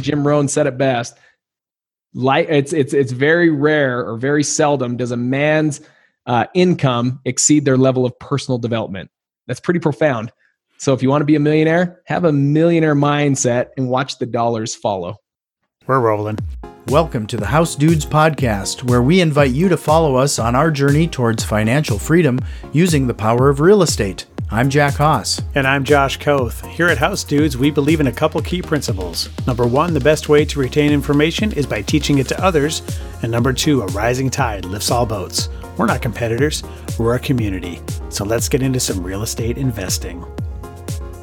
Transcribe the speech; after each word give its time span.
Jim 0.00 0.26
Rohn 0.26 0.48
said 0.48 0.66
it 0.66 0.78
best. 0.78 1.16
Like 2.14 2.48
it's 2.48 2.72
it's 2.72 2.94
it's 2.94 3.12
very 3.12 3.50
rare 3.50 4.06
or 4.06 4.16
very 4.16 4.44
seldom 4.44 4.96
does 4.96 5.10
a 5.10 5.16
man's 5.16 5.80
uh, 6.26 6.46
income 6.54 7.20
exceed 7.24 7.64
their 7.64 7.76
level 7.76 8.06
of 8.06 8.18
personal 8.18 8.58
development. 8.58 9.10
That's 9.46 9.60
pretty 9.60 9.80
profound. 9.80 10.32
So 10.78 10.92
if 10.92 11.02
you 11.02 11.08
want 11.08 11.22
to 11.22 11.26
be 11.26 11.34
a 11.34 11.40
millionaire, 11.40 12.00
have 12.06 12.24
a 12.24 12.32
millionaire 12.32 12.94
mindset 12.94 13.70
and 13.76 13.88
watch 13.88 14.18
the 14.18 14.26
dollars 14.26 14.74
follow. 14.74 15.16
We're 15.86 16.00
rolling. 16.00 16.38
Welcome 16.88 17.26
to 17.28 17.36
the 17.36 17.46
House 17.46 17.74
Dudes 17.76 18.04
podcast, 18.04 18.84
where 18.84 19.02
we 19.02 19.20
invite 19.20 19.52
you 19.52 19.68
to 19.68 19.76
follow 19.76 20.16
us 20.16 20.38
on 20.38 20.54
our 20.54 20.70
journey 20.70 21.08
towards 21.08 21.42
financial 21.42 21.98
freedom 21.98 22.38
using 22.72 23.06
the 23.06 23.14
power 23.14 23.48
of 23.48 23.60
real 23.60 23.82
estate. 23.82 24.26
I'm 24.50 24.68
Jack 24.68 24.94
Haas. 24.94 25.40
And 25.54 25.66
I'm 25.66 25.84
Josh 25.84 26.18
Koth. 26.18 26.64
Here 26.66 26.88
at 26.88 26.98
House 26.98 27.24
Dudes, 27.24 27.56
we 27.56 27.70
believe 27.70 28.00
in 28.00 28.08
a 28.08 28.12
couple 28.12 28.40
key 28.42 28.60
principles. 28.60 29.30
Number 29.46 29.66
one, 29.66 29.94
the 29.94 30.00
best 30.00 30.28
way 30.28 30.44
to 30.44 30.60
retain 30.60 30.92
information 30.92 31.50
is 31.52 31.66
by 31.66 31.80
teaching 31.80 32.18
it 32.18 32.28
to 32.28 32.44
others. 32.44 32.82
And 33.22 33.32
number 33.32 33.54
two, 33.54 33.80
a 33.80 33.86
rising 33.86 34.28
tide 34.28 34.66
lifts 34.66 34.90
all 34.90 35.06
boats. 35.06 35.48
We're 35.78 35.86
not 35.86 36.02
competitors, 36.02 36.62
we're 36.98 37.14
a 37.14 37.18
community. 37.18 37.80
So 38.10 38.24
let's 38.24 38.48
get 38.48 38.62
into 38.62 38.78
some 38.78 39.02
real 39.02 39.22
estate 39.22 39.56
investing. 39.56 40.24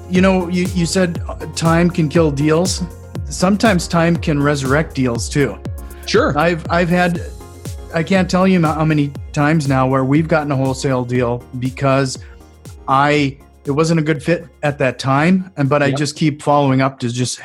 You 0.09 0.21
know, 0.21 0.49
you, 0.49 0.65
you 0.73 0.87
said 0.87 1.23
uh, 1.29 1.35
time 1.53 1.91
can 1.91 2.09
kill 2.09 2.31
deals. 2.31 2.83
Sometimes 3.25 3.87
time 3.87 4.15
can 4.17 4.41
resurrect 4.41 4.95
deals 4.95 5.29
too. 5.29 5.57
Sure. 6.07 6.37
I've 6.37 6.69
I've 6.69 6.89
had 6.89 7.21
I 7.93 8.03
can't 8.03 8.29
tell 8.29 8.47
you 8.47 8.61
how 8.61 8.83
many 8.83 9.13
times 9.31 9.67
now 9.67 9.87
where 9.87 10.03
we've 10.03 10.27
gotten 10.27 10.51
a 10.51 10.55
wholesale 10.55 11.05
deal 11.05 11.37
because 11.59 12.17
I 12.87 13.37
it 13.65 13.71
wasn't 13.71 13.99
a 13.99 14.03
good 14.03 14.23
fit 14.23 14.45
at 14.63 14.79
that 14.79 14.97
time, 14.99 15.51
and 15.57 15.69
but 15.69 15.83
I 15.83 15.91
just 15.91 16.15
keep 16.15 16.41
following 16.41 16.81
up 16.81 16.99
to 16.99 17.09
just 17.11 17.39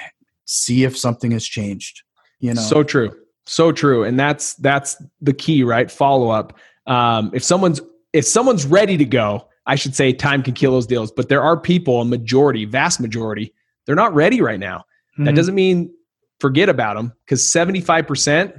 see 0.46 0.84
if 0.84 0.96
something 0.96 1.30
has 1.32 1.44
changed. 1.44 2.02
You 2.40 2.54
know, 2.54 2.62
So 2.62 2.82
true. 2.82 3.14
So 3.44 3.72
true. 3.72 4.04
And 4.04 4.18
that's 4.18 4.54
that's 4.54 5.00
the 5.20 5.32
key, 5.32 5.62
right? 5.62 5.90
Follow 5.90 6.30
up. 6.30 6.54
Um, 6.86 7.30
if 7.34 7.44
someone's 7.44 7.80
if 8.12 8.24
someone's 8.24 8.66
ready 8.66 8.96
to 8.96 9.04
go, 9.04 9.48
I 9.66 9.74
should 9.74 9.94
say 9.94 10.12
time 10.12 10.42
can 10.42 10.54
kill 10.54 10.72
those 10.72 10.86
deals. 10.86 11.10
But 11.12 11.28
there 11.28 11.42
are 11.42 11.56
people, 11.58 12.00
a 12.00 12.04
majority, 12.04 12.64
vast 12.64 13.00
majority, 13.00 13.52
they're 13.84 13.94
not 13.94 14.14
ready 14.14 14.40
right 14.40 14.60
now. 14.60 14.84
That 15.18 15.32
Mhm. 15.32 15.36
doesn't 15.36 15.54
mean 15.54 15.90
forget 16.40 16.68
about 16.68 16.96
them 16.96 17.12
because 17.24 17.50
75% 17.50 18.54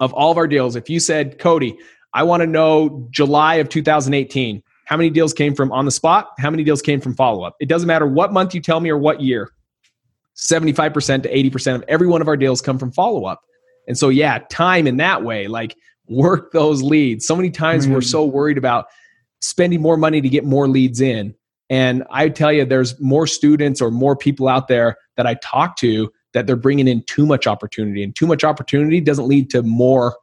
of 0.00 0.12
all 0.12 0.30
of 0.30 0.38
our 0.38 0.46
deals, 0.46 0.76
if 0.76 0.88
you 0.88 1.00
said, 1.00 1.38
Cody, 1.38 1.76
I 2.14 2.22
want 2.22 2.42
to 2.42 2.46
know 2.46 3.08
July 3.10 3.56
of 3.56 3.68
2018, 3.68 4.62
how 4.84 4.96
many 4.96 5.10
deals 5.10 5.32
came 5.32 5.54
from 5.54 5.72
on 5.72 5.84
the 5.84 5.90
spot? 5.90 6.30
How 6.38 6.50
many 6.50 6.64
deals 6.64 6.82
came 6.82 7.00
from 7.00 7.14
follow 7.14 7.42
up? 7.44 7.56
It 7.60 7.68
doesn't 7.68 7.86
matter 7.86 8.06
what 8.06 8.32
month 8.32 8.54
you 8.54 8.60
tell 8.60 8.80
me 8.80 8.90
or 8.90 8.98
what 8.98 9.20
year. 9.20 9.50
75% 10.36 11.22
to 11.22 11.32
80% 11.32 11.74
of 11.74 11.84
every 11.88 12.06
one 12.06 12.20
of 12.20 12.28
our 12.28 12.36
deals 12.36 12.60
come 12.60 12.78
from 12.78 12.90
follow 12.92 13.24
up. 13.24 13.42
And 13.86 13.96
so, 13.98 14.08
yeah, 14.08 14.38
time 14.50 14.86
in 14.86 14.96
that 14.98 15.22
way, 15.22 15.46
like 15.46 15.76
work 16.08 16.52
those 16.52 16.82
leads. 16.82 17.26
So 17.26 17.36
many 17.36 17.50
times 17.50 17.86
we're 17.86 17.98
Mhm. 17.98 18.10
so 18.10 18.24
worried 18.24 18.58
about 18.58 18.86
spending 19.40 19.80
more 19.80 19.96
money 19.96 20.20
to 20.20 20.28
get 20.28 20.44
more 20.44 20.68
leads 20.68 21.00
in. 21.00 21.34
And 21.68 22.04
I 22.10 22.28
tell 22.28 22.52
you, 22.52 22.64
there's 22.64 22.98
more 23.00 23.26
students 23.26 23.80
or 23.80 23.90
more 23.90 24.16
people 24.16 24.48
out 24.48 24.68
there 24.68 24.96
that 25.16 25.26
I 25.26 25.34
talk 25.34 25.76
to 25.78 26.12
that 26.34 26.46
they're 26.46 26.56
bringing 26.56 26.88
in 26.88 27.02
too 27.06 27.26
much 27.26 27.46
opportunity. 27.46 28.02
And 28.02 28.14
too 28.14 28.26
much 28.26 28.44
opportunity 28.44 29.00
doesn't 29.00 29.26
lead 29.26 29.50
to 29.50 29.62
more 29.62 30.16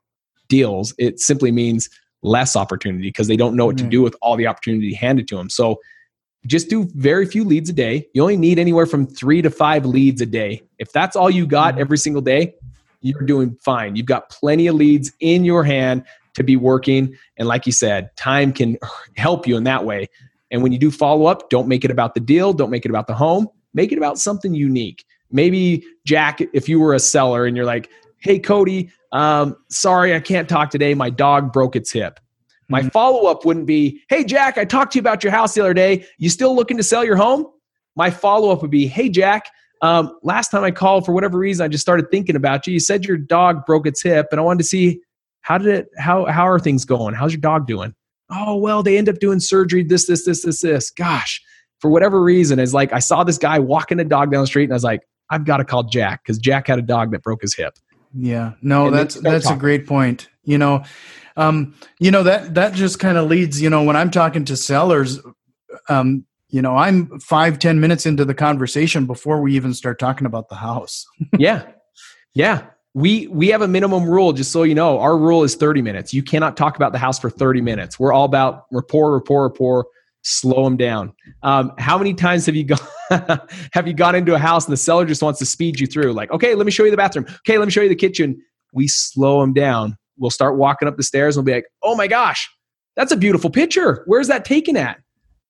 deals. 0.47 0.93
It 0.97 1.19
simply 1.19 1.51
means 1.51 1.89
less 2.21 2.55
opportunity 2.55 3.07
because 3.07 3.27
they 3.27 3.37
don't 3.37 3.55
know 3.55 3.65
what 3.65 3.77
to 3.77 3.83
Mhm. 3.83 3.89
do 3.91 4.01
with 4.01 4.15
all 4.21 4.35
the 4.35 4.47
opportunity 4.47 4.93
handed 4.93 5.27
to 5.29 5.37
them. 5.37 5.49
So 5.49 5.79
just 6.45 6.69
do 6.69 6.89
very 6.95 7.25
few 7.25 7.43
leads 7.43 7.69
a 7.69 7.73
day. 7.73 8.07
You 8.13 8.21
only 8.21 8.37
need 8.37 8.59
anywhere 8.59 8.85
from 8.85 9.05
three 9.05 9.41
to 9.41 9.49
five 9.49 9.85
leads 9.85 10.21
a 10.21 10.25
day. 10.25 10.61
If 10.79 10.91
that's 10.91 11.15
all 11.15 11.29
you 11.29 11.45
got 11.45 11.75
Mhm. 11.75 11.79
every 11.79 11.97
single 11.97 12.21
day, 12.21 12.55
you're 13.01 13.21
doing 13.21 13.57
fine. 13.61 13.95
You've 13.95 14.05
got 14.05 14.29
plenty 14.29 14.67
of 14.67 14.75
leads 14.75 15.11
in 15.19 15.43
your 15.45 15.63
hand 15.63 16.03
to 16.35 16.43
be 16.43 16.55
working. 16.55 17.15
And 17.37 17.47
like 17.47 17.65
you 17.65 17.71
said, 17.71 18.15
time 18.15 18.51
can 18.53 18.77
help 19.17 19.47
you 19.47 19.57
in 19.57 19.63
that 19.65 19.85
way. 19.85 20.07
And 20.51 20.63
when 20.63 20.71
you 20.71 20.79
do 20.79 20.91
follow 20.91 21.25
up, 21.25 21.49
don't 21.49 21.67
make 21.67 21.85
it 21.85 21.91
about 21.91 22.13
the 22.13 22.19
deal, 22.19 22.53
don't 22.53 22.69
make 22.71 22.85
it 22.85 22.89
about 22.89 23.07
the 23.07 23.13
home, 23.13 23.47
make 23.73 23.91
it 23.91 23.97
about 23.97 24.17
something 24.17 24.53
unique. 24.53 25.05
Maybe, 25.31 25.83
Jack, 26.05 26.41
if 26.53 26.67
you 26.67 26.79
were 26.79 26.93
a 26.93 26.99
seller 26.99 27.45
and 27.45 27.55
you're 27.55 27.65
like, 27.65 27.89
hey, 28.19 28.39
Cody, 28.39 28.91
um, 29.11 29.55
sorry, 29.69 30.13
I 30.13 30.19
can't 30.19 30.47
talk 30.47 30.69
today. 30.69 30.93
My 30.93 31.09
dog 31.09 31.51
broke 31.51 31.75
its 31.75 31.91
hip. 31.91 32.19
My 32.69 32.83
Mhm. 32.83 32.91
follow 32.91 33.29
up 33.29 33.45
wouldn't 33.45 33.65
be, 33.65 34.01
hey, 34.09 34.23
Jack, 34.23 34.57
I 34.57 34.65
talked 34.65 34.93
to 34.93 34.97
you 34.97 35.01
about 35.01 35.23
your 35.23 35.31
house 35.31 35.55
the 35.55 35.61
other 35.61 35.73
day. 35.73 36.05
You 36.19 36.29
still 36.29 36.55
looking 36.55 36.77
to 36.77 36.83
sell 36.83 37.03
your 37.03 37.15
home? 37.15 37.47
My 37.95 38.11
follow 38.11 38.51
up 38.51 38.61
would 38.61 38.69
be, 38.71 38.85
hey, 38.87 39.09
Jack, 39.09 39.49
um, 39.81 40.15
last 40.23 40.51
time 40.51 40.63
I 40.63 40.71
called, 40.71 41.05
for 41.05 41.13
whatever 41.13 41.37
reason, 41.39 41.63
I 41.63 41.67
just 41.67 41.81
started 41.81 42.11
thinking 42.11 42.35
about 42.35 42.67
you. 42.67 42.73
You 42.73 42.79
said 42.79 43.05
your 43.05 43.17
dog 43.17 43.65
broke 43.65 43.87
its 43.87 44.03
hip, 44.03 44.27
and 44.31 44.39
I 44.39 44.43
wanted 44.43 44.59
to 44.59 44.65
see 44.65 45.01
how 45.41 45.57
did 45.57 45.67
it, 45.67 45.87
how, 45.97 46.25
how 46.25 46.47
are 46.47 46.59
things 46.59 46.85
going? 46.85 47.15
How's 47.15 47.33
your 47.33 47.41
dog 47.41 47.65
doing? 47.65 47.95
Oh, 48.29 48.55
well, 48.57 48.83
they 48.83 48.97
end 48.97 49.09
up 49.09 49.19
doing 49.19 49.39
surgery, 49.39 49.83
this, 49.83 50.05
this, 50.05 50.25
this, 50.25 50.43
this, 50.43 50.61
this. 50.61 50.91
Gosh, 50.91 51.41
for 51.79 51.89
whatever 51.89 52.21
reason, 52.21 52.59
is 52.59 52.73
like 52.73 52.93
I 52.93 52.99
saw 52.99 53.23
this 53.23 53.39
guy 53.39 53.57
walking 53.57 53.99
a 53.99 54.03
dog 54.03 54.31
down 54.31 54.41
the 54.41 54.47
street, 54.47 54.65
and 54.65 54.73
I 54.73 54.75
was 54.75 54.83
like, 54.83 55.01
I've 55.31 55.45
got 55.45 55.57
to 55.57 55.65
call 55.65 55.83
Jack 55.83 56.23
because 56.23 56.37
Jack 56.37 56.67
had 56.67 56.77
a 56.77 56.83
dog 56.83 57.11
that 57.11 57.23
broke 57.23 57.41
his 57.41 57.55
hip. 57.55 57.73
Yeah, 58.13 58.53
no, 58.61 58.87
And 58.87 58.95
that's 58.95 59.15
that's 59.15 59.49
a 59.49 59.55
great 59.55 59.85
point. 59.85 60.29
You 60.43 60.57
know, 60.57 60.83
um, 61.37 61.75
you 61.99 62.11
know 62.11 62.23
that 62.23 62.55
that 62.55 62.73
just 62.73 62.99
kind 62.99 63.17
of 63.17 63.29
leads. 63.29 63.61
You 63.61 63.69
know, 63.69 63.83
when 63.83 63.95
I'm 63.95 64.11
talking 64.11 64.45
to 64.45 64.57
sellers, 64.57 65.19
um, 65.89 66.25
you 66.49 66.61
know, 66.61 66.75
I'm 66.75 67.19
five 67.19 67.59
ten 67.59 67.79
minutes 67.79 68.05
into 68.05 68.25
the 68.25 68.33
conversation 68.33 69.05
before 69.05 69.41
we 69.41 69.55
even 69.55 69.73
start 69.73 69.99
talking 69.99 70.25
about 70.25 70.49
the 70.49 70.55
house. 70.55 71.05
yeah 71.37 71.65
yeah 72.33 72.65
we 72.93 73.27
we 73.27 73.49
have 73.49 73.61
a 73.61 73.67
minimum 73.67 74.05
rule 74.05 74.33
just 74.33 74.51
so 74.51 74.63
you 74.63 74.75
know 74.75 74.99
our 74.99 75.17
rule 75.17 75.43
is 75.43 75.55
30 75.55 75.81
minutes 75.81 76.13
you 76.13 76.23
cannot 76.23 76.57
talk 76.57 76.75
about 76.75 76.91
the 76.91 76.97
house 76.97 77.19
for 77.19 77.29
30 77.29 77.61
minutes 77.61 77.99
we're 77.99 78.13
all 78.13 78.25
about 78.25 78.65
rapport 78.71 79.13
rapport 79.13 79.43
rapport 79.43 79.85
slow 80.21 80.63
them 80.63 80.77
down 80.77 81.13
um, 81.43 81.71
how 81.77 81.97
many 81.97 82.13
times 82.13 82.45
have 82.45 82.55
you 82.55 82.65
gone 82.65 82.79
have 83.73 83.87
you 83.87 83.93
gone 83.93 84.15
into 84.15 84.35
a 84.35 84.39
house 84.39 84.65
and 84.65 84.73
the 84.73 84.77
seller 84.77 85.05
just 85.05 85.21
wants 85.21 85.39
to 85.39 85.45
speed 85.45 85.79
you 85.79 85.87
through 85.87 86.13
like 86.13 86.31
okay 86.31 86.55
let 86.55 86.65
me 86.65 86.71
show 86.71 86.83
you 86.83 86.91
the 86.91 86.97
bathroom 86.97 87.25
okay 87.47 87.57
let 87.57 87.65
me 87.65 87.71
show 87.71 87.81
you 87.81 87.89
the 87.89 87.95
kitchen 87.95 88.39
we 88.73 88.87
slow 88.87 89.41
them 89.41 89.53
down 89.53 89.97
we'll 90.17 90.29
start 90.29 90.57
walking 90.57 90.87
up 90.87 90.97
the 90.97 91.03
stairs 91.03 91.37
and 91.37 91.45
we'll 91.45 91.53
be 91.53 91.57
like 91.57 91.65
oh 91.83 91.95
my 91.95 92.07
gosh 92.07 92.49
that's 92.95 93.11
a 93.11 93.17
beautiful 93.17 93.49
picture 93.49 94.03
where's 94.07 94.27
that 94.27 94.43
taken 94.45 94.75
at 94.75 94.99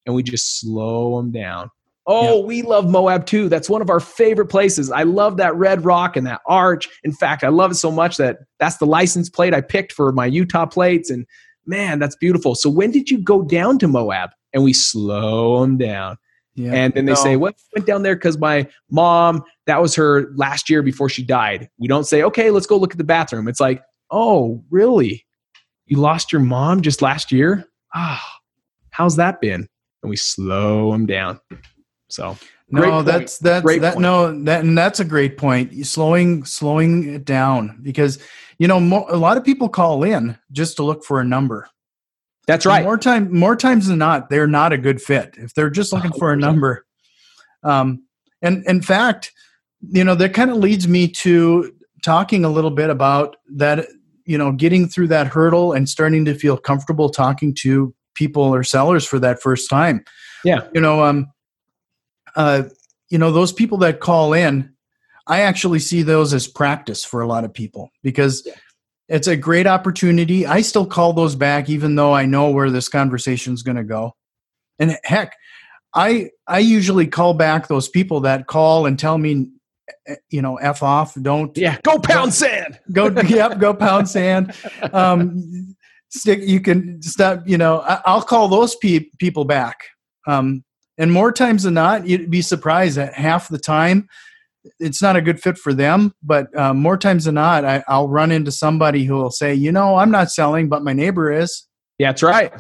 and 0.05 0.15
we 0.15 0.23
just 0.23 0.59
slow 0.59 1.17
them 1.17 1.31
down 1.31 1.69
Oh, 2.11 2.39
we 2.39 2.63
love 2.63 2.89
Moab 2.89 3.27
too. 3.27 3.49
That's 3.49 3.69
one 3.69 3.83
of 3.83 3.91
our 3.91 3.99
favorite 3.99 4.47
places. 4.47 4.89
I 4.89 5.03
love 5.03 5.37
that 5.37 5.53
red 5.55 5.85
rock 5.85 6.17
and 6.17 6.25
that 6.25 6.41
arch. 6.47 6.89
In 7.03 7.11
fact, 7.11 7.43
I 7.43 7.49
love 7.49 7.69
it 7.69 7.75
so 7.75 7.91
much 7.91 8.17
that 8.17 8.39
that's 8.57 8.77
the 8.77 8.87
license 8.87 9.29
plate 9.29 9.53
I 9.53 9.61
picked 9.61 9.93
for 9.93 10.11
my 10.11 10.25
Utah 10.25 10.65
plates. 10.65 11.11
And 11.11 11.27
man, 11.67 11.99
that's 11.99 12.15
beautiful. 12.15 12.55
So 12.55 12.67
when 12.67 12.89
did 12.89 13.11
you 13.11 13.19
go 13.19 13.43
down 13.43 13.77
to 13.77 13.87
Moab? 13.87 14.31
And 14.53 14.63
we 14.63 14.73
slow 14.73 15.61
them 15.61 15.77
down. 15.77 16.17
Yeah, 16.55 16.73
And 16.73 16.93
then 16.93 17.05
they 17.05 17.13
No. 17.13 17.23
say, 17.23 17.35
well, 17.37 17.53
I 17.55 17.63
went 17.75 17.87
down 17.87 18.03
there 18.03 18.15
because 18.15 18.37
my 18.37 18.67
mom, 18.89 19.43
that 19.65 19.81
was 19.81 19.95
her 19.95 20.31
last 20.35 20.69
year 20.69 20.81
before 20.81 21.07
she 21.07 21.23
died. 21.23 21.69
We 21.77 21.87
don't 21.87 22.05
say, 22.05 22.23
okay, 22.23 22.51
let's 22.51 22.65
go 22.67 22.77
look 22.77 22.91
at 22.91 22.97
the 22.97 23.03
bathroom. 23.03 23.47
It's 23.47 23.59
like, 23.59 23.81
oh, 24.11 24.63
really? 24.69 25.25
You 25.85 25.97
lost 25.97 26.31
your 26.33 26.41
mom 26.41 26.81
just 26.81 27.01
last 27.01 27.31
year? 27.31 27.65
Ah, 27.95 28.23
how's 28.89 29.15
that 29.15 29.39
been? 29.41 29.67
And 30.03 30.09
we 30.09 30.15
slow 30.17 30.91
them 30.91 31.05
down. 31.05 31.39
So 32.09 32.37
no, 32.69 33.01
that's 33.03 33.37
that's 33.39 33.63
Great 33.63 33.81
that 33.81 33.93
point. 33.95 34.01
no 34.01 34.43
that 34.43 34.63
and 34.63 34.77
that's 34.77 34.99
a 34.99 35.05
great 35.05 35.37
point. 35.37 35.85
Slowing 35.85 36.43
slowing 36.45 37.13
it 37.15 37.25
down 37.25 37.79
because 37.81 38.19
you 38.59 38.67
know 38.67 38.79
mo- 38.79 39.05
a 39.09 39.17
lot 39.17 39.37
of 39.37 39.43
people 39.43 39.69
call 39.69 40.03
in 40.03 40.37
just 40.51 40.75
to 40.77 40.83
look 40.83 41.03
for 41.03 41.19
a 41.19 41.25
number. 41.25 41.67
That's 42.49 42.65
right. 42.65 42.83
More 42.83 42.97
time, 42.97 43.31
more 43.31 43.55
times 43.55 43.85
than 43.85 43.99
not, 43.99 44.31
they're 44.31 44.47
not 44.47 44.73
a 44.73 44.77
good 44.79 44.99
fit 44.99 45.35
if 45.37 45.53
they're 45.53 45.69
just 45.69 45.93
looking 45.93 46.11
for 46.11 46.33
a 46.33 46.35
number. 46.35 46.83
Um, 47.63 48.07
and 48.41 48.65
in 48.65 48.81
fact, 48.81 49.31
you 49.87 50.03
know 50.03 50.15
that 50.15 50.33
kind 50.33 50.49
of 50.49 50.57
leads 50.57 50.87
me 50.87 51.07
to 51.09 51.71
talking 52.01 52.43
a 52.43 52.49
little 52.49 52.71
bit 52.71 52.89
about 52.89 53.35
that. 53.55 53.85
You 54.25 54.39
know, 54.39 54.51
getting 54.51 54.87
through 54.87 55.09
that 55.09 55.27
hurdle 55.27 55.73
and 55.73 55.87
starting 55.87 56.25
to 56.25 56.33
feel 56.33 56.57
comfortable 56.57 57.09
talking 57.09 57.53
to 57.59 57.93
people 58.15 58.43
or 58.43 58.63
sellers 58.63 59.05
for 59.05 59.19
that 59.19 59.41
first 59.41 59.69
time. 59.69 60.03
Yeah. 60.43 60.67
You 60.73 60.81
know, 60.81 61.03
um, 61.03 61.27
uh, 62.35 62.63
you 63.09 63.19
know 63.19 63.31
those 63.31 63.53
people 63.53 63.77
that 63.79 63.99
call 63.99 64.33
in. 64.33 64.73
I 65.27 65.41
actually 65.41 65.79
see 65.79 66.01
those 66.01 66.33
as 66.33 66.47
practice 66.47 67.05
for 67.05 67.21
a 67.21 67.27
lot 67.27 67.43
of 67.43 67.53
people 67.53 67.91
because 68.01 68.47
it's 69.09 69.27
a 69.27 69.35
great 69.35 69.67
opportunity. 69.67 70.45
I 70.45 70.61
still 70.61 70.85
call 70.85 71.13
those 71.13 71.35
back, 71.35 71.69
even 71.69 71.95
though 71.95 72.13
I 72.13 72.25
know 72.25 72.51
where 72.51 72.69
this 72.69 72.87
conversation 72.87 73.53
is 73.53 73.63
going 73.63 73.77
to 73.77 73.83
go. 73.83 74.15
And 74.77 74.97
heck, 75.03 75.35
I 75.93 76.29
I 76.47 76.59
usually 76.59 77.07
call 77.07 77.33
back 77.33 77.67
those 77.67 77.89
people 77.89 78.21
that 78.21 78.47
call 78.47 78.85
and 78.85 78.97
tell 78.97 79.17
me, 79.17 79.49
eh, 80.07 80.15
you 80.29 80.41
know, 80.41 80.57
f 80.57 80.83
off. 80.83 81.15
Don't 81.21 81.55
Yeah, 81.57 81.77
go 81.83 81.97
pound 81.99 82.33
sand. 82.33 82.79
go. 82.91 83.07
yep, 83.09 83.59
go 83.59 83.73
pound 83.73 84.07
sand. 84.07 84.53
Um, 84.93 85.75
stick. 86.09 86.39
You 86.41 86.61
can 86.61 87.01
stop. 87.01 87.47
You 87.47 87.57
know, 87.57 87.81
I, 87.81 88.01
I'll 88.05 88.21
call 88.21 88.47
those 88.47 88.75
pe- 88.75 89.09
people 89.17 89.43
back. 89.45 89.77
Um, 90.27 90.63
and 90.97 91.11
more 91.11 91.31
times 91.31 91.63
than 91.63 91.73
not, 91.73 92.05
you'd 92.07 92.29
be 92.29 92.41
surprised 92.41 92.97
that 92.97 93.13
half 93.13 93.47
the 93.49 93.57
time 93.57 94.07
it's 94.79 95.01
not 95.01 95.15
a 95.15 95.21
good 95.21 95.41
fit 95.41 95.57
for 95.57 95.73
them. 95.73 96.13
But 96.23 96.55
uh, 96.57 96.73
more 96.73 96.97
times 96.97 97.25
than 97.25 97.35
not, 97.35 97.65
I, 97.65 97.83
I'll 97.87 98.07
run 98.09 98.31
into 98.31 98.51
somebody 98.51 99.05
who 99.05 99.15
will 99.15 99.31
say, 99.31 99.53
you 99.53 99.71
know, 99.71 99.95
I'm 99.95 100.11
not 100.11 100.31
selling, 100.31 100.69
but 100.69 100.83
my 100.83 100.93
neighbor 100.93 101.31
is. 101.31 101.67
Yeah, 101.97 102.09
that's 102.09 102.23
right. 102.23 102.53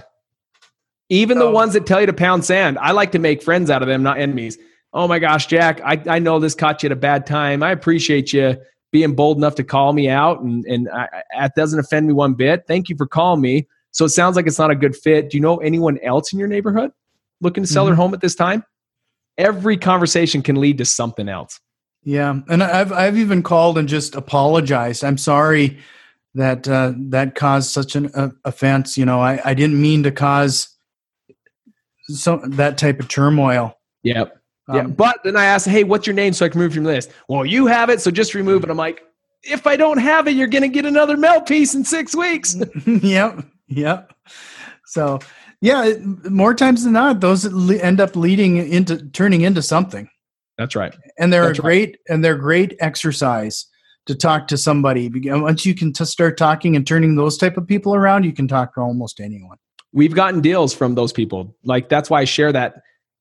Even 1.09 1.39
the 1.39 1.49
ones 1.49 1.73
that 1.73 1.85
tell 1.87 1.99
you 1.99 2.05
to 2.05 2.13
pound 2.13 2.45
sand, 2.45 2.77
I 2.77 2.91
like 2.91 3.13
to 3.13 3.19
make 3.19 3.41
friends 3.41 3.71
out 3.71 3.81
of 3.81 3.87
them, 3.87 4.03
not 4.03 4.19
enemies. 4.19 4.57
Oh 4.93 5.07
my 5.07 5.17
gosh, 5.19 5.47
Jack, 5.47 5.81
I, 5.83 6.01
I 6.07 6.19
know 6.19 6.39
this 6.39 6.53
caught 6.53 6.83
you 6.83 6.87
at 6.87 6.91
a 6.91 6.95
bad 6.95 7.25
time. 7.25 7.63
I 7.63 7.71
appreciate 7.71 8.31
you 8.31 8.57
being 8.91 9.15
bold 9.15 9.37
enough 9.37 9.55
to 9.55 9.63
call 9.63 9.93
me 9.93 10.09
out, 10.09 10.41
and 10.41 10.65
and 10.65 10.89
I, 10.89 11.07
that 11.37 11.53
doesn't 11.55 11.79
offend 11.79 12.07
me 12.07 12.13
one 12.13 12.33
bit. 12.33 12.63
Thank 12.67 12.89
you 12.89 12.95
for 12.97 13.07
calling 13.07 13.41
me. 13.41 13.67
So 13.91 14.05
it 14.05 14.09
sounds 14.09 14.35
like 14.35 14.45
it's 14.45 14.59
not 14.59 14.71
a 14.71 14.75
good 14.75 14.95
fit. 14.95 15.29
Do 15.31 15.37
you 15.37 15.41
know 15.41 15.57
anyone 15.57 15.97
else 16.03 16.31
in 16.31 16.39
your 16.39 16.47
neighborhood 16.47 16.91
looking 17.41 17.63
to 17.63 17.69
sell 17.69 17.85
their 17.85 17.95
Mhm. 17.95 17.97
home 17.97 18.13
at 18.13 18.21
this 18.21 18.35
time? 18.35 18.63
Every 19.37 19.77
conversation 19.77 20.41
can 20.41 20.57
lead 20.57 20.77
to 20.79 20.85
something 20.85 21.27
else. 21.29 21.59
Yeah, 22.03 22.39
and 22.49 22.63
I've 22.63 22.91
I've 22.91 23.17
even 23.17 23.43
called 23.43 23.77
and 23.77 23.87
just 23.87 24.15
apologized. 24.15 25.03
I'm 25.03 25.17
sorry 25.17 25.77
that 26.35 26.67
uh, 26.67 26.93
that 27.09 27.35
caused 27.35 27.71
such 27.71 27.95
an 27.95 28.09
uh, 28.15 28.29
offense. 28.45 28.97
You 28.97 29.05
know, 29.05 29.19
I, 29.19 29.39
I 29.43 29.53
didn't 29.53 29.81
mean 29.81 30.03
to 30.03 30.11
cause 30.11 30.69
so 32.07 32.37
that 32.45 32.77
type 32.77 32.99
of 32.99 33.07
turmoil. 33.07 33.77
Yep. 34.03 34.39
yeah. 34.73 34.79
Um, 34.81 34.91
But 34.93 35.19
then 35.23 35.35
I 35.35 35.45
asked, 35.45 35.67
hey, 35.67 35.83
what's 35.83 36.07
your 36.07 36.13
name 36.15 36.33
so 36.33 36.45
I 36.45 36.49
can 36.49 36.59
remove 36.59 36.73
from 36.73 36.83
the 36.83 36.91
list? 36.91 37.11
Well, 37.27 37.45
you 37.45 37.67
have 37.67 37.89
it, 37.89 38.01
so 38.01 38.09
just 38.11 38.33
remove 38.33 38.63
it. 38.63 38.69
I'm 38.69 38.77
like, 38.77 39.03
if 39.43 39.67
I 39.67 39.75
don't 39.75 39.97
have 39.99 40.27
it, 40.27 40.31
you're 40.31 40.47
going 40.47 40.63
to 40.63 40.67
get 40.69 40.85
another 40.85 41.17
mail 41.17 41.41
piece 41.41 41.75
in 41.75 41.83
six 41.83 42.15
weeks. 42.15 42.55
yep, 42.85 43.45
yep. 43.67 44.13
So 44.85 45.19
yeah, 45.61 45.85
it- 45.85 46.31
more 46.31 46.53
times 46.55 46.83
than 46.83 46.93
not, 46.93 47.19
those 47.19 47.45
end 47.81 47.99
up 47.99 48.15
leading 48.15 48.57
into 48.57 49.05
turning 49.09 49.41
into 49.41 49.61
something, 49.61 50.09
That's 50.59 50.75
right. 50.75 50.93
and 51.17 51.33
they're 51.33 51.47
That's 51.47 51.57
a 51.59 51.61
right. 51.63 51.67
great 51.87 51.97
and 52.09 52.23
they're 52.23 52.35
great 52.37 52.75
exercise 52.81 53.65
to 54.05 54.13
talk 54.13 54.47
to 54.49 54.57
somebody. 54.57 55.09
Once 55.25 55.65
you 55.65 55.73
can 55.73 55.93
t- 55.93 56.03
start 56.05 56.37
talking 56.37 56.75
and 56.75 56.85
turning 56.85 57.15
those 57.15 57.37
type 57.37 57.57
of 57.57 57.65
people 57.65 57.95
around, 57.95 58.25
you 58.25 58.33
can 58.33 58.47
talk 58.47 58.73
to 58.75 58.81
almost 58.81 59.19
anyone. 59.19 59.57
We've 59.93 60.13
gotten 60.13 60.41
deals 60.41 60.73
from 60.73 60.95
those 60.95 61.11
people. 61.13 61.55
Like, 61.63 61.89
that's 61.89 62.09
why 62.09 62.21
I 62.21 62.25
share 62.25 62.51
that. 62.51 62.75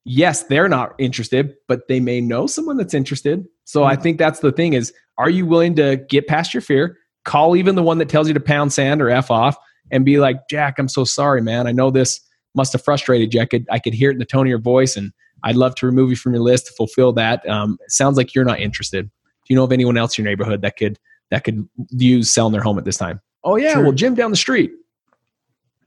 Yes, 0.04 0.42
they're 0.44 0.68
not 0.68 0.94
interested, 0.98 1.54
but 1.68 1.86
they 1.88 2.00
may 2.00 2.20
know 2.20 2.46
someone 2.46 2.76
that's 2.76 2.94
interested. 2.94 3.46
So 3.64 3.84
I 3.84 3.96
Mhm. 3.96 4.02
think 4.02 4.18
that's 4.18 4.40
the 4.40 4.52
thing 4.52 4.72
is, 4.72 4.92
are 5.18 5.30
you 5.30 5.46
willing 5.46 5.74
to 5.76 5.96
get 6.08 6.26
past 6.26 6.52
your 6.52 6.60
fear? 6.62 6.96
Call 7.24 7.56
even 7.56 7.74
the 7.76 7.82
one 7.82 7.98
that 7.98 8.08
tells 8.08 8.26
you 8.28 8.34
to 8.34 8.40
pound 8.40 8.72
sand 8.72 9.00
or 9.02 9.10
F 9.10 9.30
off 9.30 9.56
and 9.90 10.04
be 10.04 10.18
like, 10.18 10.48
Jack, 10.50 10.78
I'm 10.78 10.88
so 10.88 11.04
sorry, 11.04 11.42
man. 11.42 11.66
I 11.66 11.72
know 11.72 11.90
this 11.90 12.20
must 12.54 12.72
have 12.72 12.82
frustrated 12.82 13.34
you. 13.34 13.40
I 13.40 13.44
could, 13.46 13.66
I 13.70 13.78
could 13.78 13.92
hear 13.94 14.10
it 14.10 14.14
in 14.14 14.18
the 14.18 14.24
tone 14.24 14.46
of 14.46 14.50
your 14.50 14.58
voice 14.60 14.96
and 14.96 15.12
I'd 15.42 15.56
love 15.56 15.74
to 15.76 15.86
remove 15.86 16.10
you 16.10 16.16
from 16.16 16.34
your 16.34 16.42
list 16.42 16.66
to 16.66 16.72
fulfill 16.72 17.12
that. 17.14 17.48
Um, 17.48 17.78
sounds 17.88 18.16
like 18.16 18.34
you're 18.34 18.44
not 18.44 18.60
interested. 18.60 19.06
Do 19.08 19.54
you 19.54 19.56
know 19.56 19.64
of 19.64 19.72
anyone 19.72 19.96
else 19.96 20.18
in 20.18 20.24
your 20.24 20.30
neighborhood 20.30 20.62
that 20.62 20.76
could, 20.76 20.98
that 21.30 21.44
could 21.44 21.68
use 21.90 22.30
selling 22.30 22.52
their 22.52 22.62
home 22.62 22.78
at 22.78 22.84
this 22.84 22.96
time? 22.96 23.20
Oh 23.44 23.56
yeah. 23.56 23.74
Sure. 23.74 23.82
Well, 23.84 23.92
Jim 23.92 24.14
down 24.14 24.30
the 24.30 24.36
street. 24.36 24.72